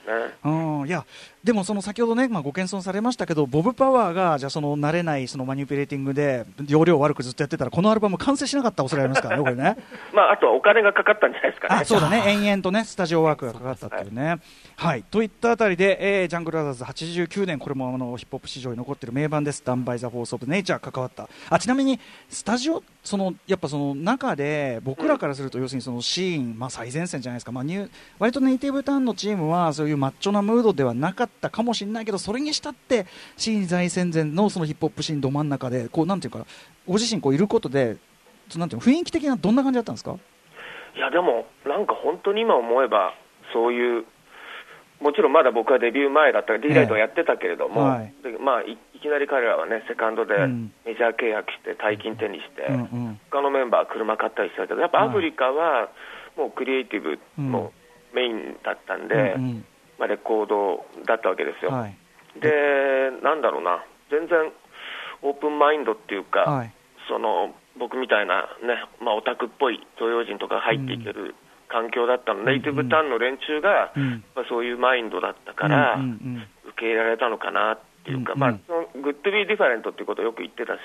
[0.44, 0.51] う
[0.85, 1.05] ん、いや、
[1.44, 9.77] でもその先ほどね、まあ、ご謙遜されましたけど、ボブ・パワーが、じゃあその慣れないそのマニピュレーティングで、容量悪くずっとやってたら、このアルバム完成しなかった恐れありますからね、 これね。
[10.12, 11.81] まあ、あとはお金がかかったんじゃないですかね。
[11.83, 14.37] あ、そうだね、延々とね、スタジオワークがかかったっていうね。
[14.77, 15.05] はい。
[15.05, 19.62] といったあたりで、えージャングル・ラザーズ89年、これもあのヒップホップ史上に残っている名盤です。
[19.64, 21.29] ダン・バイ・ザ・フォース・オブ・ネイチャー関わった。
[21.51, 27.53] あ、ちなみに、スタジオ、その、やっぱその中で、僕らからすると、要するにそのシーン、まあ最前線じゃないですか。
[27.53, 36.47] まあニュー、割とネイティブタウンのチームは、そういうマッチョなムードではなかったかもしれないけど、それにしたって、シーン最戦前のそのヒップホップシーンど真ん中で、こう、なんていうか、
[36.87, 37.97] ご自身こういることで、
[38.57, 40.17] なんていうの雰囲気的などんな感じだったんですか？
[40.97, 43.14] いや、でも、なんか本当に今思えば、
[43.53, 44.05] そういう、
[45.01, 50.73] もちろんまだ僕はデビュー前だったから D ライトはやってたけれども、はいでまあ、いいきなり彼らはね、セカンドでうん。
[50.85, 53.21] メジャー契約して、大金手にして、うんうん。
[53.31, 55.88] 他のメンバーは車買ったりしてたけど、やっぱアフリカは
[56.37, 57.73] もうクリエイティブの
[58.12, 59.64] メインだったんで、うん
[59.99, 61.71] まあ、レコードだったわけですよ。
[61.73, 61.97] うんはい。
[62.41, 62.51] で、
[63.23, 64.53] なんだろうな、全然
[65.23, 66.73] オープンマインドっていうか、はい。
[67.09, 71.35] その僕みたいな、ねまあ、オタクっぽい東洋人とか入っていける
[71.69, 74.25] 環境だったの、ネイティブタウンの連中が、うん。
[74.35, 80.79] まあ、そういうマインドだったから、うんうん受け入れられたのかなっていうか、うんまあ、その good be different っていうことをよく言ってたし、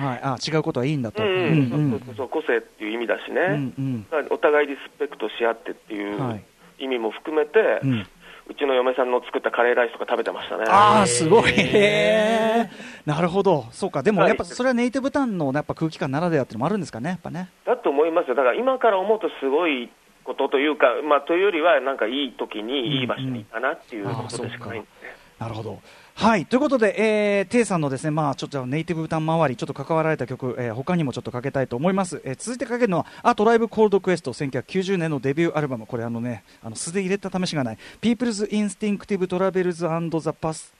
[0.00, 0.20] うんはい。
[0.22, 1.22] あ、違うことはいいんだと。
[1.22, 1.36] うんうん。
[1.36, 3.40] うんそうそうそう個性っていう意味だしね、
[3.78, 4.26] うんうん。
[4.30, 6.44] お互いリスペクトし合ってっていうはい。
[6.80, 8.06] 意味も含めて、ううん
[8.54, 10.64] ちの嫁さんの作ったカレーライスとか食べてましたね。
[10.68, 11.52] ああ、すごい。
[13.06, 13.66] なるほど。
[13.70, 14.02] そうか。
[14.02, 17.10] でもはいやっぱそれはネイティブタンのやっぱ空気感ならではっていうのもあるんですかね。
[17.10, 17.50] やっぱね。
[17.64, 19.90] だと思いますよ、だから今から思うとすごい
[20.28, 25.16] ことというか、まあ、というよりは、なんかいい時にいい場所にいたなっていうことでしかないんですね。
[25.38, 25.78] なるほど。
[26.18, 26.46] はい。
[26.46, 32.20] ということで、えー、テイさんのですね、まあ、ちょっとネイティブ歌周り、ちょっと関わられた曲、えー、他にもちょっとかけたいと思います。
[32.24, 35.86] えー、続いてかけるのは、あ、トライブコールドクエスト、1990年のデビューアルバム。
[35.86, 40.72] これあのね、あの、素で入れた試しがない、People's Instinctive Travels and the Pass,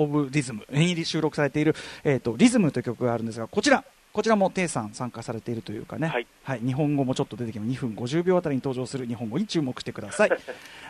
[0.00, 6.60] of Rhythm に収録されている、えっ、と、リズムという曲があるんですが、こちら、こちらもテイさん参加されているというかね、はい。
[6.60, 10.30] 日本語もちょっと出てきます2分50秒あたりに登場する日本語に注目してください。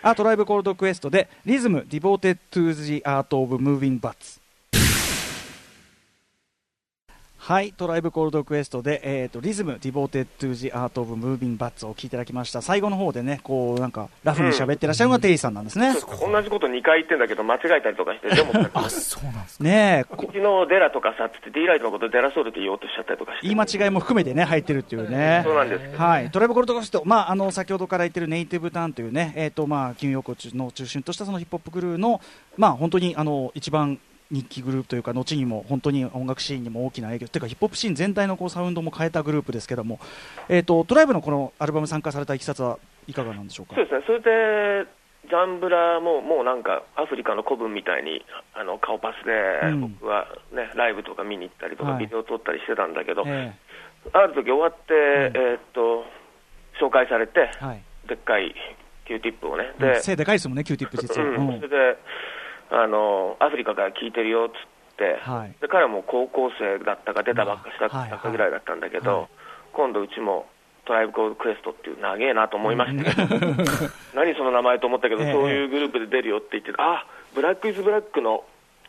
[0.03, 4.41] A Tribe Called Quest で Rhythm Devoted to the Art of Moving Butts
[7.49, 12.61] はい、 Tribe Called Quest で、えっ、と、 Rhythm, Devoted the Art of Moving Butts を聞いていただきました。
[12.61, 15.95] 最後の方でね、こう、なんか、ラフに喋ってらっしゃるのがテイさんなんですね。
[15.95, 23.47] 同じこと2回言ってんだけど、間違えたりとかして、でも、 あそうなんですかねえ、こうちのデラとかさ、つって D ライトのこと De La Soul って言おうとしちゃったりとかして。
[23.47, 25.41] 言い間違いも含めてね、入ってるっていうね。
[25.43, 25.97] そうなんです。
[25.97, 32.21] はい、 Tribe Called Quest、まあ、あの先ほどから言ってるネイティブタンというね、えーとまあ、金曜日の中心としたそのヒップホップグルーの、
[32.59, 33.99] まあ、本当にあの一番
[34.31, 40.01] 人気グループというか、後にも本当に音楽シーンにも大きな影響、というかヒップホップシーン全体のこうサウンドも変えたグループですけども、
[40.49, 43.75] えー、とトライブのこのアルバム参加されたいきさつはいかがなんでしょうか？
[43.75, 44.21] そうですね、それ
[44.85, 44.91] で、
[45.29, 53.53] ジャンブラももうなんか、アフリカの古文みたいに、あの顔パスでうん、僕はね、ライブとか見に行ったりとか、はいビデオ撮ったりしてたんだけど、え
[54.13, 56.05] ある時終わって、えーっと、
[56.81, 57.83] 紹介されて、ーはい。
[58.07, 58.55] でっかい
[59.07, 61.27] Q ティップをね、でで、背でかいですもんね、 Q-Tip 実は。
[61.27, 61.49] うん。
[61.49, 61.57] うん。
[61.57, 61.99] それで
[62.71, 65.55] あの、アフリカから聞いてるよっつって、はい。
[65.61, 69.29] で彼はもう高校生だったか出たばっかしたはいかぐらいだったんだけど、はい。
[69.73, 70.47] 今度うちも
[70.85, 73.47] Tribe Called Quest っていう長えなと思いましたけど、
[74.15, 75.33] 何その名前と思ったけど、ええ。
[75.33, 78.45] そういうグループで出るよって言って、あ Black Is Black の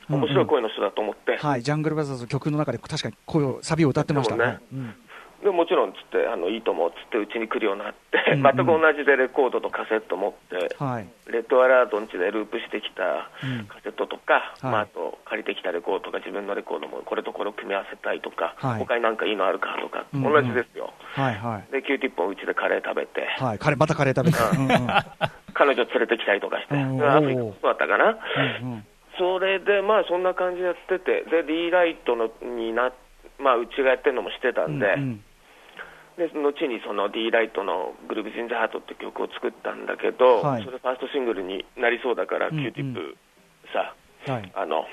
[0.10, 4.44] 面白い声の人だと思って、はい、ジャングルブラザーズの曲の中で確かに声をサビを歌ってましたね。
[4.44, 4.96] はいうん
[5.44, 8.56] でもちろんつってあのいいと思うっつってうちに来るようになって、うんうん。
[8.56, 11.08] 全く同じでレコードとカセット持って、はい。
[11.32, 13.66] Red Alert んちでループしてきたうん。
[13.68, 14.72] カセットとか、はい。
[14.72, 18.80] まあ、あと借りてきたレコードとか自分のレコードもこれとこれを組み合わせたいとか、はい。
[18.80, 20.34] 他になんかいいのあるかとか、うんうん。
[20.34, 20.92] 同じですよ。
[21.16, 21.72] はいはい。
[21.72, 24.72] で、 Q-Tip をうちでカレー食べて、はい、カレーまたカレー食べて、うん。
[24.72, 24.88] うん
[25.52, 28.18] 彼女連れてきたりとかして、うんアフリカ装だったかな。
[28.62, 28.86] うんうん。
[29.18, 32.94] それで、まあそんな感じでやってて、で、D ライトのにな、
[33.38, 35.24] まあうちがやってるのもしてたんで、うんうん
[36.20, 40.64] で後にその D ライトの「グルーブ・ジン・ザ・ハート」って曲を作ったんだけど、はい。
[40.66, 42.64] それファーストシングルになりそうだから、うんうん。
[42.64, 43.18] Q-Tip
[43.72, 43.96] さ、
[44.32, 44.86] はい、あの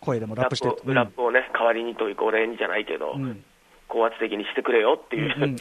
[0.00, 3.24] 声でもラップしてラップをね、代わりにというか、お礼にじゃないけど、うん。
[3.24, 3.44] うん
[3.92, 5.56] 高圧的にしてくれよっていう、うん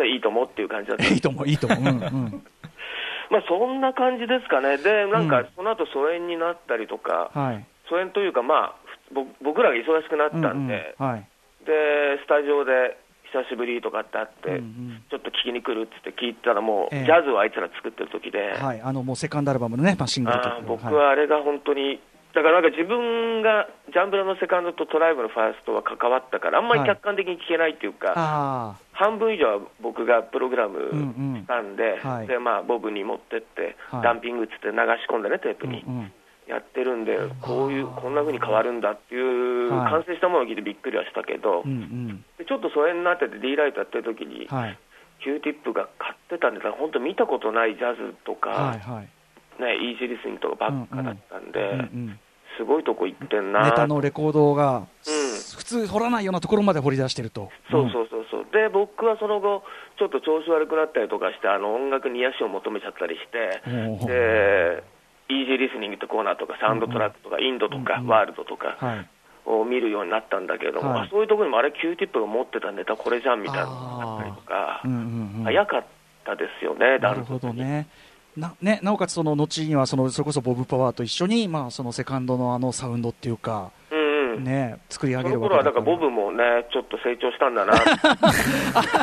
[0.00, 0.08] うん。
[0.08, 2.42] いいと思うっていう感じだった、 いいと思う、いいと思う、うんうん。
[3.28, 5.28] まあそんな感じですかね、でなんうん。
[5.28, 8.74] かその後疎遠になったりとか、はい、疎遠というか、まあ、
[9.12, 11.12] ぼ僕らが忙しくなったんで、うんうん。
[11.12, 11.28] はい、
[11.66, 12.96] でスタジオで
[13.32, 15.02] 久しぶりとかってあって、うんうん。
[15.10, 17.04] ちょっと聞きに来るっつって聞いたら、もう、ええ。
[17.04, 18.54] ジャズをあいつら作ってる時で。
[18.54, 22.00] はい、あのもうセカンドアルバムのね、まあ、シングル曲あー僕はあれが本当に、
[22.34, 31.40] だからなんか自分がジャンブラのセカンドとトライブのファーストは関わったから、あんまり客観的に聞けないっていうか、あ半分以上は僕がプログラムうんうん。
[31.42, 32.26] したんで、はい。
[32.26, 34.02] でまあ、ボブに持ってって、はい。
[34.02, 34.76] ダンピングっつって流し
[35.08, 36.12] 込んでね、テーあ、プに、うんうん
[36.48, 39.90] やってるんで、こういう、こんな風に変わるんだっていう、はい。
[39.90, 42.24] 完成したものを聞いてびっくりはしたけど、うんうん。
[42.38, 44.78] でちょっと疎遠になってて、D ライトやってる時に、はい、
[45.22, 52.20] Q ティップが買ってたんで、本当見たことないジャズとか、はい、はい、ね、イージーリスニングとかばっかだったんで、うんうん
[52.58, 54.84] すごいとこ行ってんなネタのレコードが、うん。
[55.56, 57.50] 普通掘らないようなところまで掘り出してると。
[57.70, 59.62] そうそうそうそう、で僕はその後、
[59.96, 64.06] ちょっと調子悪くなったりとかして、あの音楽に癒しを求めちゃったりして、うん。
[64.06, 64.82] で、
[65.28, 69.08] イージーリスニングってコーナーとか、サウンドトラックとか、インドとか、ワールドとかはい。
[69.48, 74.98] を見るようになったんだけども、はいあそういうところにもあれ、Q ティップが持ってたネタ、これじゃんみたいなのがあったりとかうん、うん
[75.38, 75.44] うん。
[75.44, 75.84] 早かっ
[76.24, 77.88] たですよね、なるほどね。
[78.36, 83.72] なね、なおかつその後にはそのそれこそボブ・パワーと一緒に、まあ、そのセカンドのあのサウンドっていうか、
[84.38, 87.74] ね、作り上そげるわの頃はだから、けだからボブもね、ちょっと成長したんだな。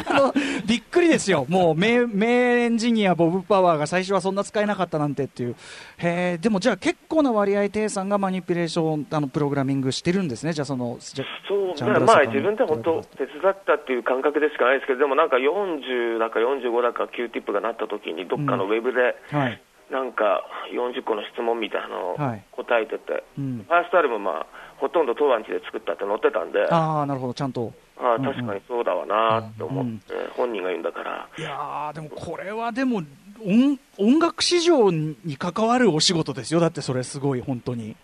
[0.07, 0.33] あの
[0.65, 2.27] びっくりですよ、もう名名
[2.63, 5.55] エンジニア、ボブ・パワーが最初はそんな使えなかったなんてっていう、
[5.97, 6.41] へー。
[6.41, 11.65] でもじゃあ、結構な割合、テイさんがマニピュレーション、あのプログラミングしてるんですね、じゃあ、その、じゃそう
[12.05, 20.43] まあ、自分で本当、手伝ったっていう感覚でしかないですけど、でもなんか40だか45だか Q ティップがなった時に、どっかのウェブで、はい、なんか
[20.73, 22.43] 40個の質問みたいなのをはい。
[22.51, 23.65] 答えてて、うん。
[23.67, 24.45] フ、ァーストアルバムは
[24.77, 27.71] ほとんど当番地で作ったって載ってたんで、あああ、なるほど、ちゃんと。
[27.97, 28.33] あうんうん。
[28.33, 33.01] 確かにそうだわなって思って、本人が言うんだから、いやー、でもこれはでも
[33.45, 37.95] 音、音楽市場に関わるお仕事ですよ、だってそれ、すごい、本当に。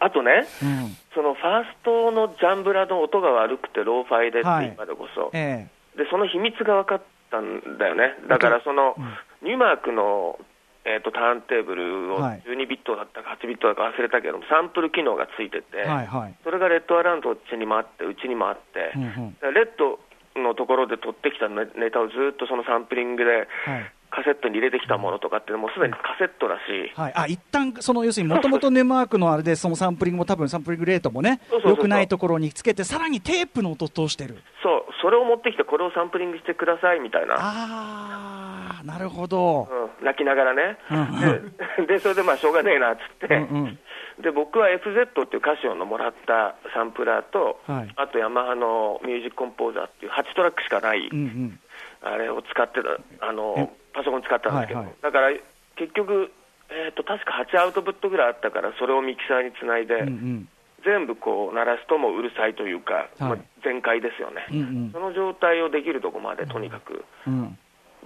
[0.00, 4.72] あとね、うん、そのファーストのジャンブラの音が悪くて、ローファイでってはい。
[4.74, 8.94] 今でこそ、えでその秘密が分かったんだよね、だからその、
[9.42, 10.38] Numark の、
[10.84, 12.42] えー、とターンテーブルをはい。
[12.46, 16.34] 12ビットだったか8ビットだか忘れたけど、サンプル機能がついてて、えはいはい。
[16.44, 19.02] それが Red Alert んとこにもあって、うちにもあって、うん。
[19.02, 19.98] うんレッド
[20.40, 23.92] のところで取ってきたネネタをずっとそのサンプリングではい。
[24.14, 31.70] カセットに入れてきたものとかって、もうすでにカセットだし、はい、あ一旦その要するにもともとネマークのあれでそのサンプリングも多分サンプリングレートもねそうそうそうそう。
[31.70, 34.36] 良くないところにつけてさらにテープの音通してる。
[34.62, 37.34] そう、それを持ってきて、これをサンプリングしてくださいみたいな。
[37.36, 39.68] ああなるほど。
[40.00, 43.78] うん、泣きながらね、うんででそれでまあしょうがねえなっつって、うんうん。
[44.22, 47.92] で僕は FZ っていうカシオのもらったサンプラーと、はい。
[47.96, 51.60] あとヤマハのミュージックコンポーザーっていう8トラックしかない、うんうん。
[52.00, 52.88] あれを使ってた
[53.28, 54.96] あえのパソコン使ったんですけど、はいはい。
[55.02, 55.36] だから
[55.76, 56.32] 結局、
[56.70, 60.48] えー、と確か8アウトプットぐらいあったからそれをミキサーにつないで、うんうん
[60.84, 63.22] 全部こう鳴らすともううるさいというか、はい。
[63.22, 64.92] まあ全開ですよね、うんうん。
[64.92, 67.58] その状態をできるとこまでとにかくうん。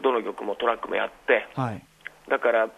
[0.02, 1.82] どの曲もトラックもやってはい。
[2.30, 2.68] だから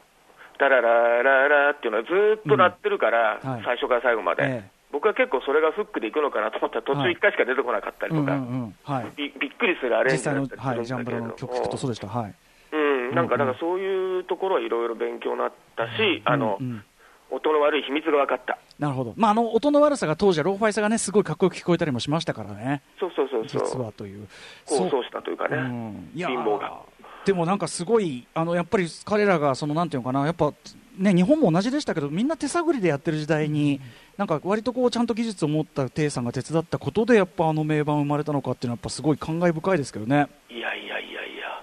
[0.58, 3.50] ダララララっていうのはずーっと鳴ってるから、うん。
[3.50, 3.62] はい。
[3.64, 4.70] 最初から最後まで、ええ。
[4.92, 8.74] 僕は結構それがフックでいくのかなと思ったら途中はい1回しか出てこなかったりうんうとか、んうん。
[8.82, 9.12] はい。
[9.16, 12.08] びびっくりするアレンジだったりするんだけれどもの曲聴くとそうでした。
[12.08, 12.34] はい。
[12.72, 16.66] うん、なんかうんうんだからそういうところはいろいろ勉強になったし、あのうん。
[16.66, 16.84] うん
[17.30, 19.14] 音の悪い秘密が分かった、なるほど。
[19.16, 22.82] まああの音の悪さが当時はローファイさがねすごいかっこよく聞こえたりもしましたからね。
[22.98, 24.26] そうそうそう実そう、はという。
[24.66, 24.90] 構そう。
[24.90, 26.10] 想したというかね、うん。
[26.14, 26.80] 貧乏が。
[27.24, 30.52] でもなんかすごい、あのやっぱり彼らがそのなんていうのかな、やっぱ
[30.96, 33.78] ね日本も同じでしたけど、みんな手探りでやってる時代に、
[34.16, 40.28] なんか割とこうちゃんと技術を持ったテイさんが手伝ったことで、やっぱあの名盤生まれたのかっていうのは、やっぱすごい感慨深いですけどね。
[40.48, 40.69] いや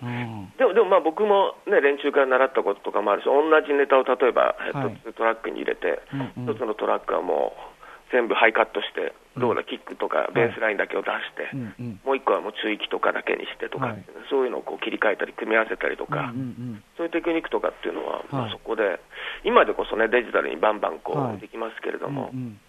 [0.02, 0.54] うん。
[0.58, 6.54] でもでもまあ僕も、ね、連中から習ったこととかもあるし、同じネタを例えばヘッドツートラックに入れて、うんうん。
[6.54, 12.00] 一つのトラックはもう全部ハイカットして、ローラ、キックとかベースラインだけを出して、うんうん。
[12.06, 14.06] もう一個はもう中域とかだけにしてとか、はい。
[14.30, 19.00] そういうのをこう切り替えたり、組み合わせたりとか、うんうんそういうテクニックとかっていうのは、まはいあ、そこで、
[19.44, 21.38] 今でこそね、デジタルにバンバンこう、はい。
[21.38, 22.60] できますけれども、うんうん。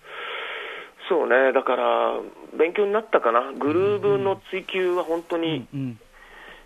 [1.08, 2.20] そうね、だから、
[2.58, 6.00] 勉強になったかな、グルーブの追求は本当うんにうん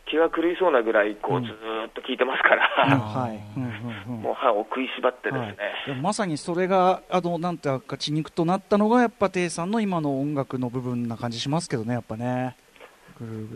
[0.06, 3.30] 気が狂いそうなぐらい、こうずーっと聞いてますから、
[4.06, 12.56] もう歯を食いしばってですね、はい、まさにそれがあのなんていうか血肉となったのがやっぱテイさんの今の音楽の部分な感じしますけどねやっぱね。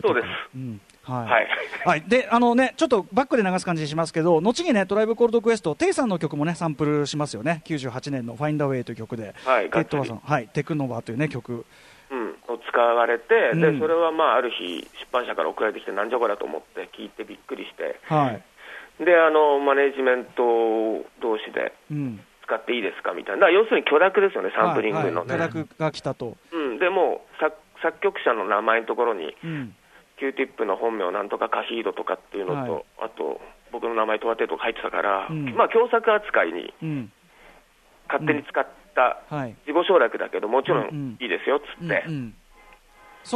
[0.01, 0.27] そうです。
[0.55, 0.81] うん。
[1.03, 1.25] はい。
[1.25, 1.47] はい、
[1.85, 7.61] はい、であのねちょっとバックで流す感じにしますけど後にね Tribe Called Quest テイさんの曲もねサンプルしますよね。
[7.65, 10.17] 98年の Find a Way という曲で、はい、テイ・トウワさん。
[10.17, 10.47] はい。
[10.47, 11.53] Technova というね曲。
[11.53, 11.65] うん、
[12.57, 13.61] を使われて、うん。
[13.61, 18.43] でそれはまあある日、出版社から送られてきて、なんじゃこりゃと思って聞いてびっくりして、はい。
[19.03, 22.19] であのマネジメント同士でうん。
[22.47, 25.35] 使っていいですかみたいな、要するに許諾ですよね、サンプリングのね。
[25.35, 29.75] はいはい許諾が来たと、うん、でもう作作曲者の名前のところに、うん、
[30.17, 32.83] Q ティップの本名なんとかカヒードとかっていうのと、はい。
[33.03, 33.39] あと
[33.71, 35.53] 僕の名前、トワテイとか入ってたから、うん。
[35.55, 37.11] まあ共作扱いにうん。
[38.07, 39.55] 勝手に使ったはい。
[39.67, 41.09] 自己承諾だけど、もちろうんうん。
[41.09, 42.35] んいいですよっつって、うんうん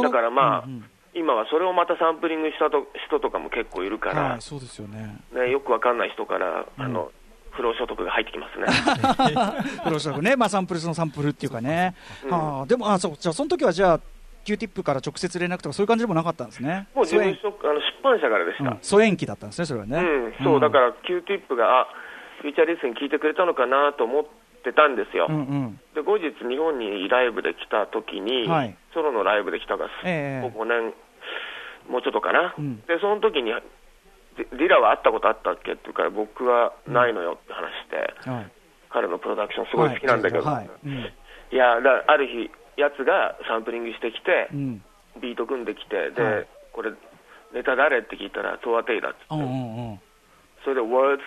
[0.00, 0.84] だからまあうんうん
[1.14, 5.20] 今はそれをまたサンプリングしたと人とかも結構いるから、はい、そうですよね。
[5.34, 7.12] ね、よくわかんない人から、あの
[7.50, 8.66] 不労所得が入ってきますね。
[9.84, 11.94] プロショね、まあサンプルのサンプルっていうかね。
[12.24, 14.00] うんはあ、でも、あ、そう、じゃあその時はじゃあ、
[14.44, 16.88] Q ティップから直接連絡とかそういう感じでもなかったんですね。
[16.94, 18.70] もう事疎遠務所あの出版社からでした。
[18.70, 19.98] うん疎遠期だったんですね、それはね。
[19.98, 21.86] うん、そう、だから、Q ティップが、あ
[22.40, 24.24] フューチャーリスン聞いてくれたのかなと思っ
[24.62, 25.26] てたんですよ。
[25.28, 25.80] うんうん。
[25.94, 30.92] で、後日、日本にライブで来た時に、はいソロのライブで来たが、ええ5年、
[31.88, 32.54] もうちょっとかな？
[32.58, 33.52] うんで、その時に、
[34.36, 38.50] デディラは会ったことあったっけって言うから、僕はないのよって話して、はい。
[38.90, 40.70] 彼のプロダクションすごい好きなんだけど、はい。
[40.84, 41.10] うん
[41.52, 44.82] いや、だある日、やつがサンプリングしてきてう、ん。
[45.20, 46.92] ビート組んできて、で、はいこれ、
[47.52, 47.98] ネタ誰？
[47.98, 50.00] って聞いたら、トアテイだっつって、うんうんうん。
[50.64, 51.24] それで、ワードっつっ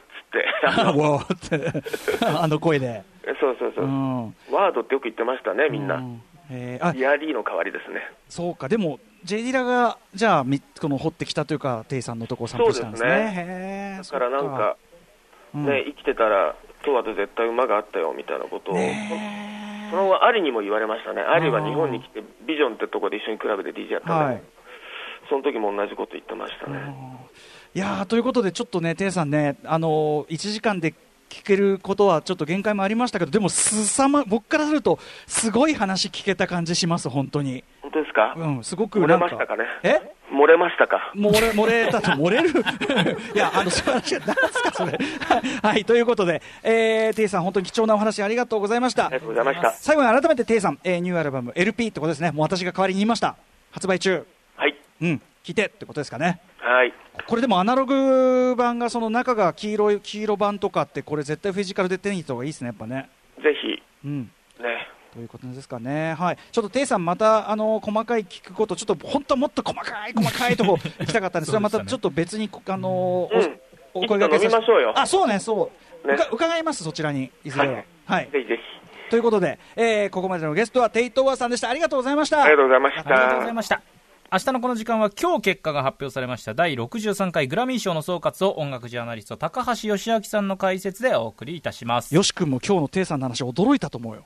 [2.19, 3.03] て、 あの声で。
[3.39, 4.25] そうそうそうう、ん。
[4.51, 5.95] ワードってよく言ってましたね、みんな。
[5.97, 6.01] う
[6.49, 8.01] えーあ、リーの代わりですね。
[8.29, 13.09] そうか、でも、J ディラが、じゃあ、みこの掘ってきたというか、テイさんのとこをサンプルしたんですね。
[13.09, 13.33] そうでへ
[13.95, 14.01] え。
[14.03, 14.77] だからなんか、
[15.55, 24.55] うんね、生きてたら、トワと絶対馬があったよみたいなことを、ねその後、アリにも言われましたね、アリは日本に来て、ビジョンってとこで一緒にクラブで DJ やったんだけど、はい
[25.29, 26.93] その時も同じこと言ってましたね。
[27.73, 30.93] いやーということで、ちょっとね、テイさんね、あのー、1時間で
[31.41, 37.63] 聞けることはちょっと限界もありましたけど、でもすさま、僕からすると、すごい話聞けた感じします、本当に。
[37.81, 39.27] 本当ですか、うん、すごく漏なんか。
[39.27, 39.65] れましたかね？
[39.83, 40.01] え？
[40.31, 41.11] 漏れましたか？
[41.15, 42.49] 漏れ、漏れたと漏れる？
[43.35, 44.13] いや、あの、素晴らしい。
[44.15, 44.97] なんですか、それ？
[45.61, 49.19] はい、ということで、えー、テイさん、本当に貴重なお話ありがとうございましたありが。
[49.19, 49.71] とうございました。
[49.71, 52.31] 最後に改めてテイさん、えー、ニューアルバム LP ってことですね。
[52.31, 53.35] もう私が代わりに言いました。
[53.71, 54.25] 発売中。
[54.55, 54.75] はい。
[55.01, 56.41] うん、聞いてってことですかね。
[56.57, 56.93] はい。
[57.27, 63.09] これでもアナログ版がその中が黄色い黄色版とかってこれ絶対フィジカルで手に入れた方がいいですねやっぱね。
[63.37, 64.31] ぜひ、うん。
[64.59, 64.87] ね。
[65.13, 66.15] ということですかね。
[66.15, 66.37] はい。
[66.51, 71.51] ちょっとテイさんまたあの細かい聞くことちょっと本当はもっと細かい細かいとこ 行きたかったんです。
[71.51, 73.59] それはまたちょっと別にあのおうん
[73.93, 75.71] お声掛けさせいつか飲みましょうよあそうねそ
[76.03, 76.11] う。
[76.33, 77.73] 伺いますそちらにいずれは。
[77.73, 78.29] はいはい。
[78.31, 78.59] ぜひぜ
[79.09, 81.69] ということで、えーここまでのゲストはテイトーワさんでした。
[81.69, 82.37] ありがとうございました。
[82.37, 82.41] ひ。
[82.43, 82.99] ありがとうございました。
[83.01, 83.94] ありがとうございました。
[84.31, 86.53] 明日のこの時間は今日結果が発表されました。
[86.53, 92.13] 第63回グラミー賞の総括を音楽ジャーナリスト高橋義明さんの解説でお送りいたします。
[92.13, 94.25] よし君も今日のテイさんの話驚いたと思うよ.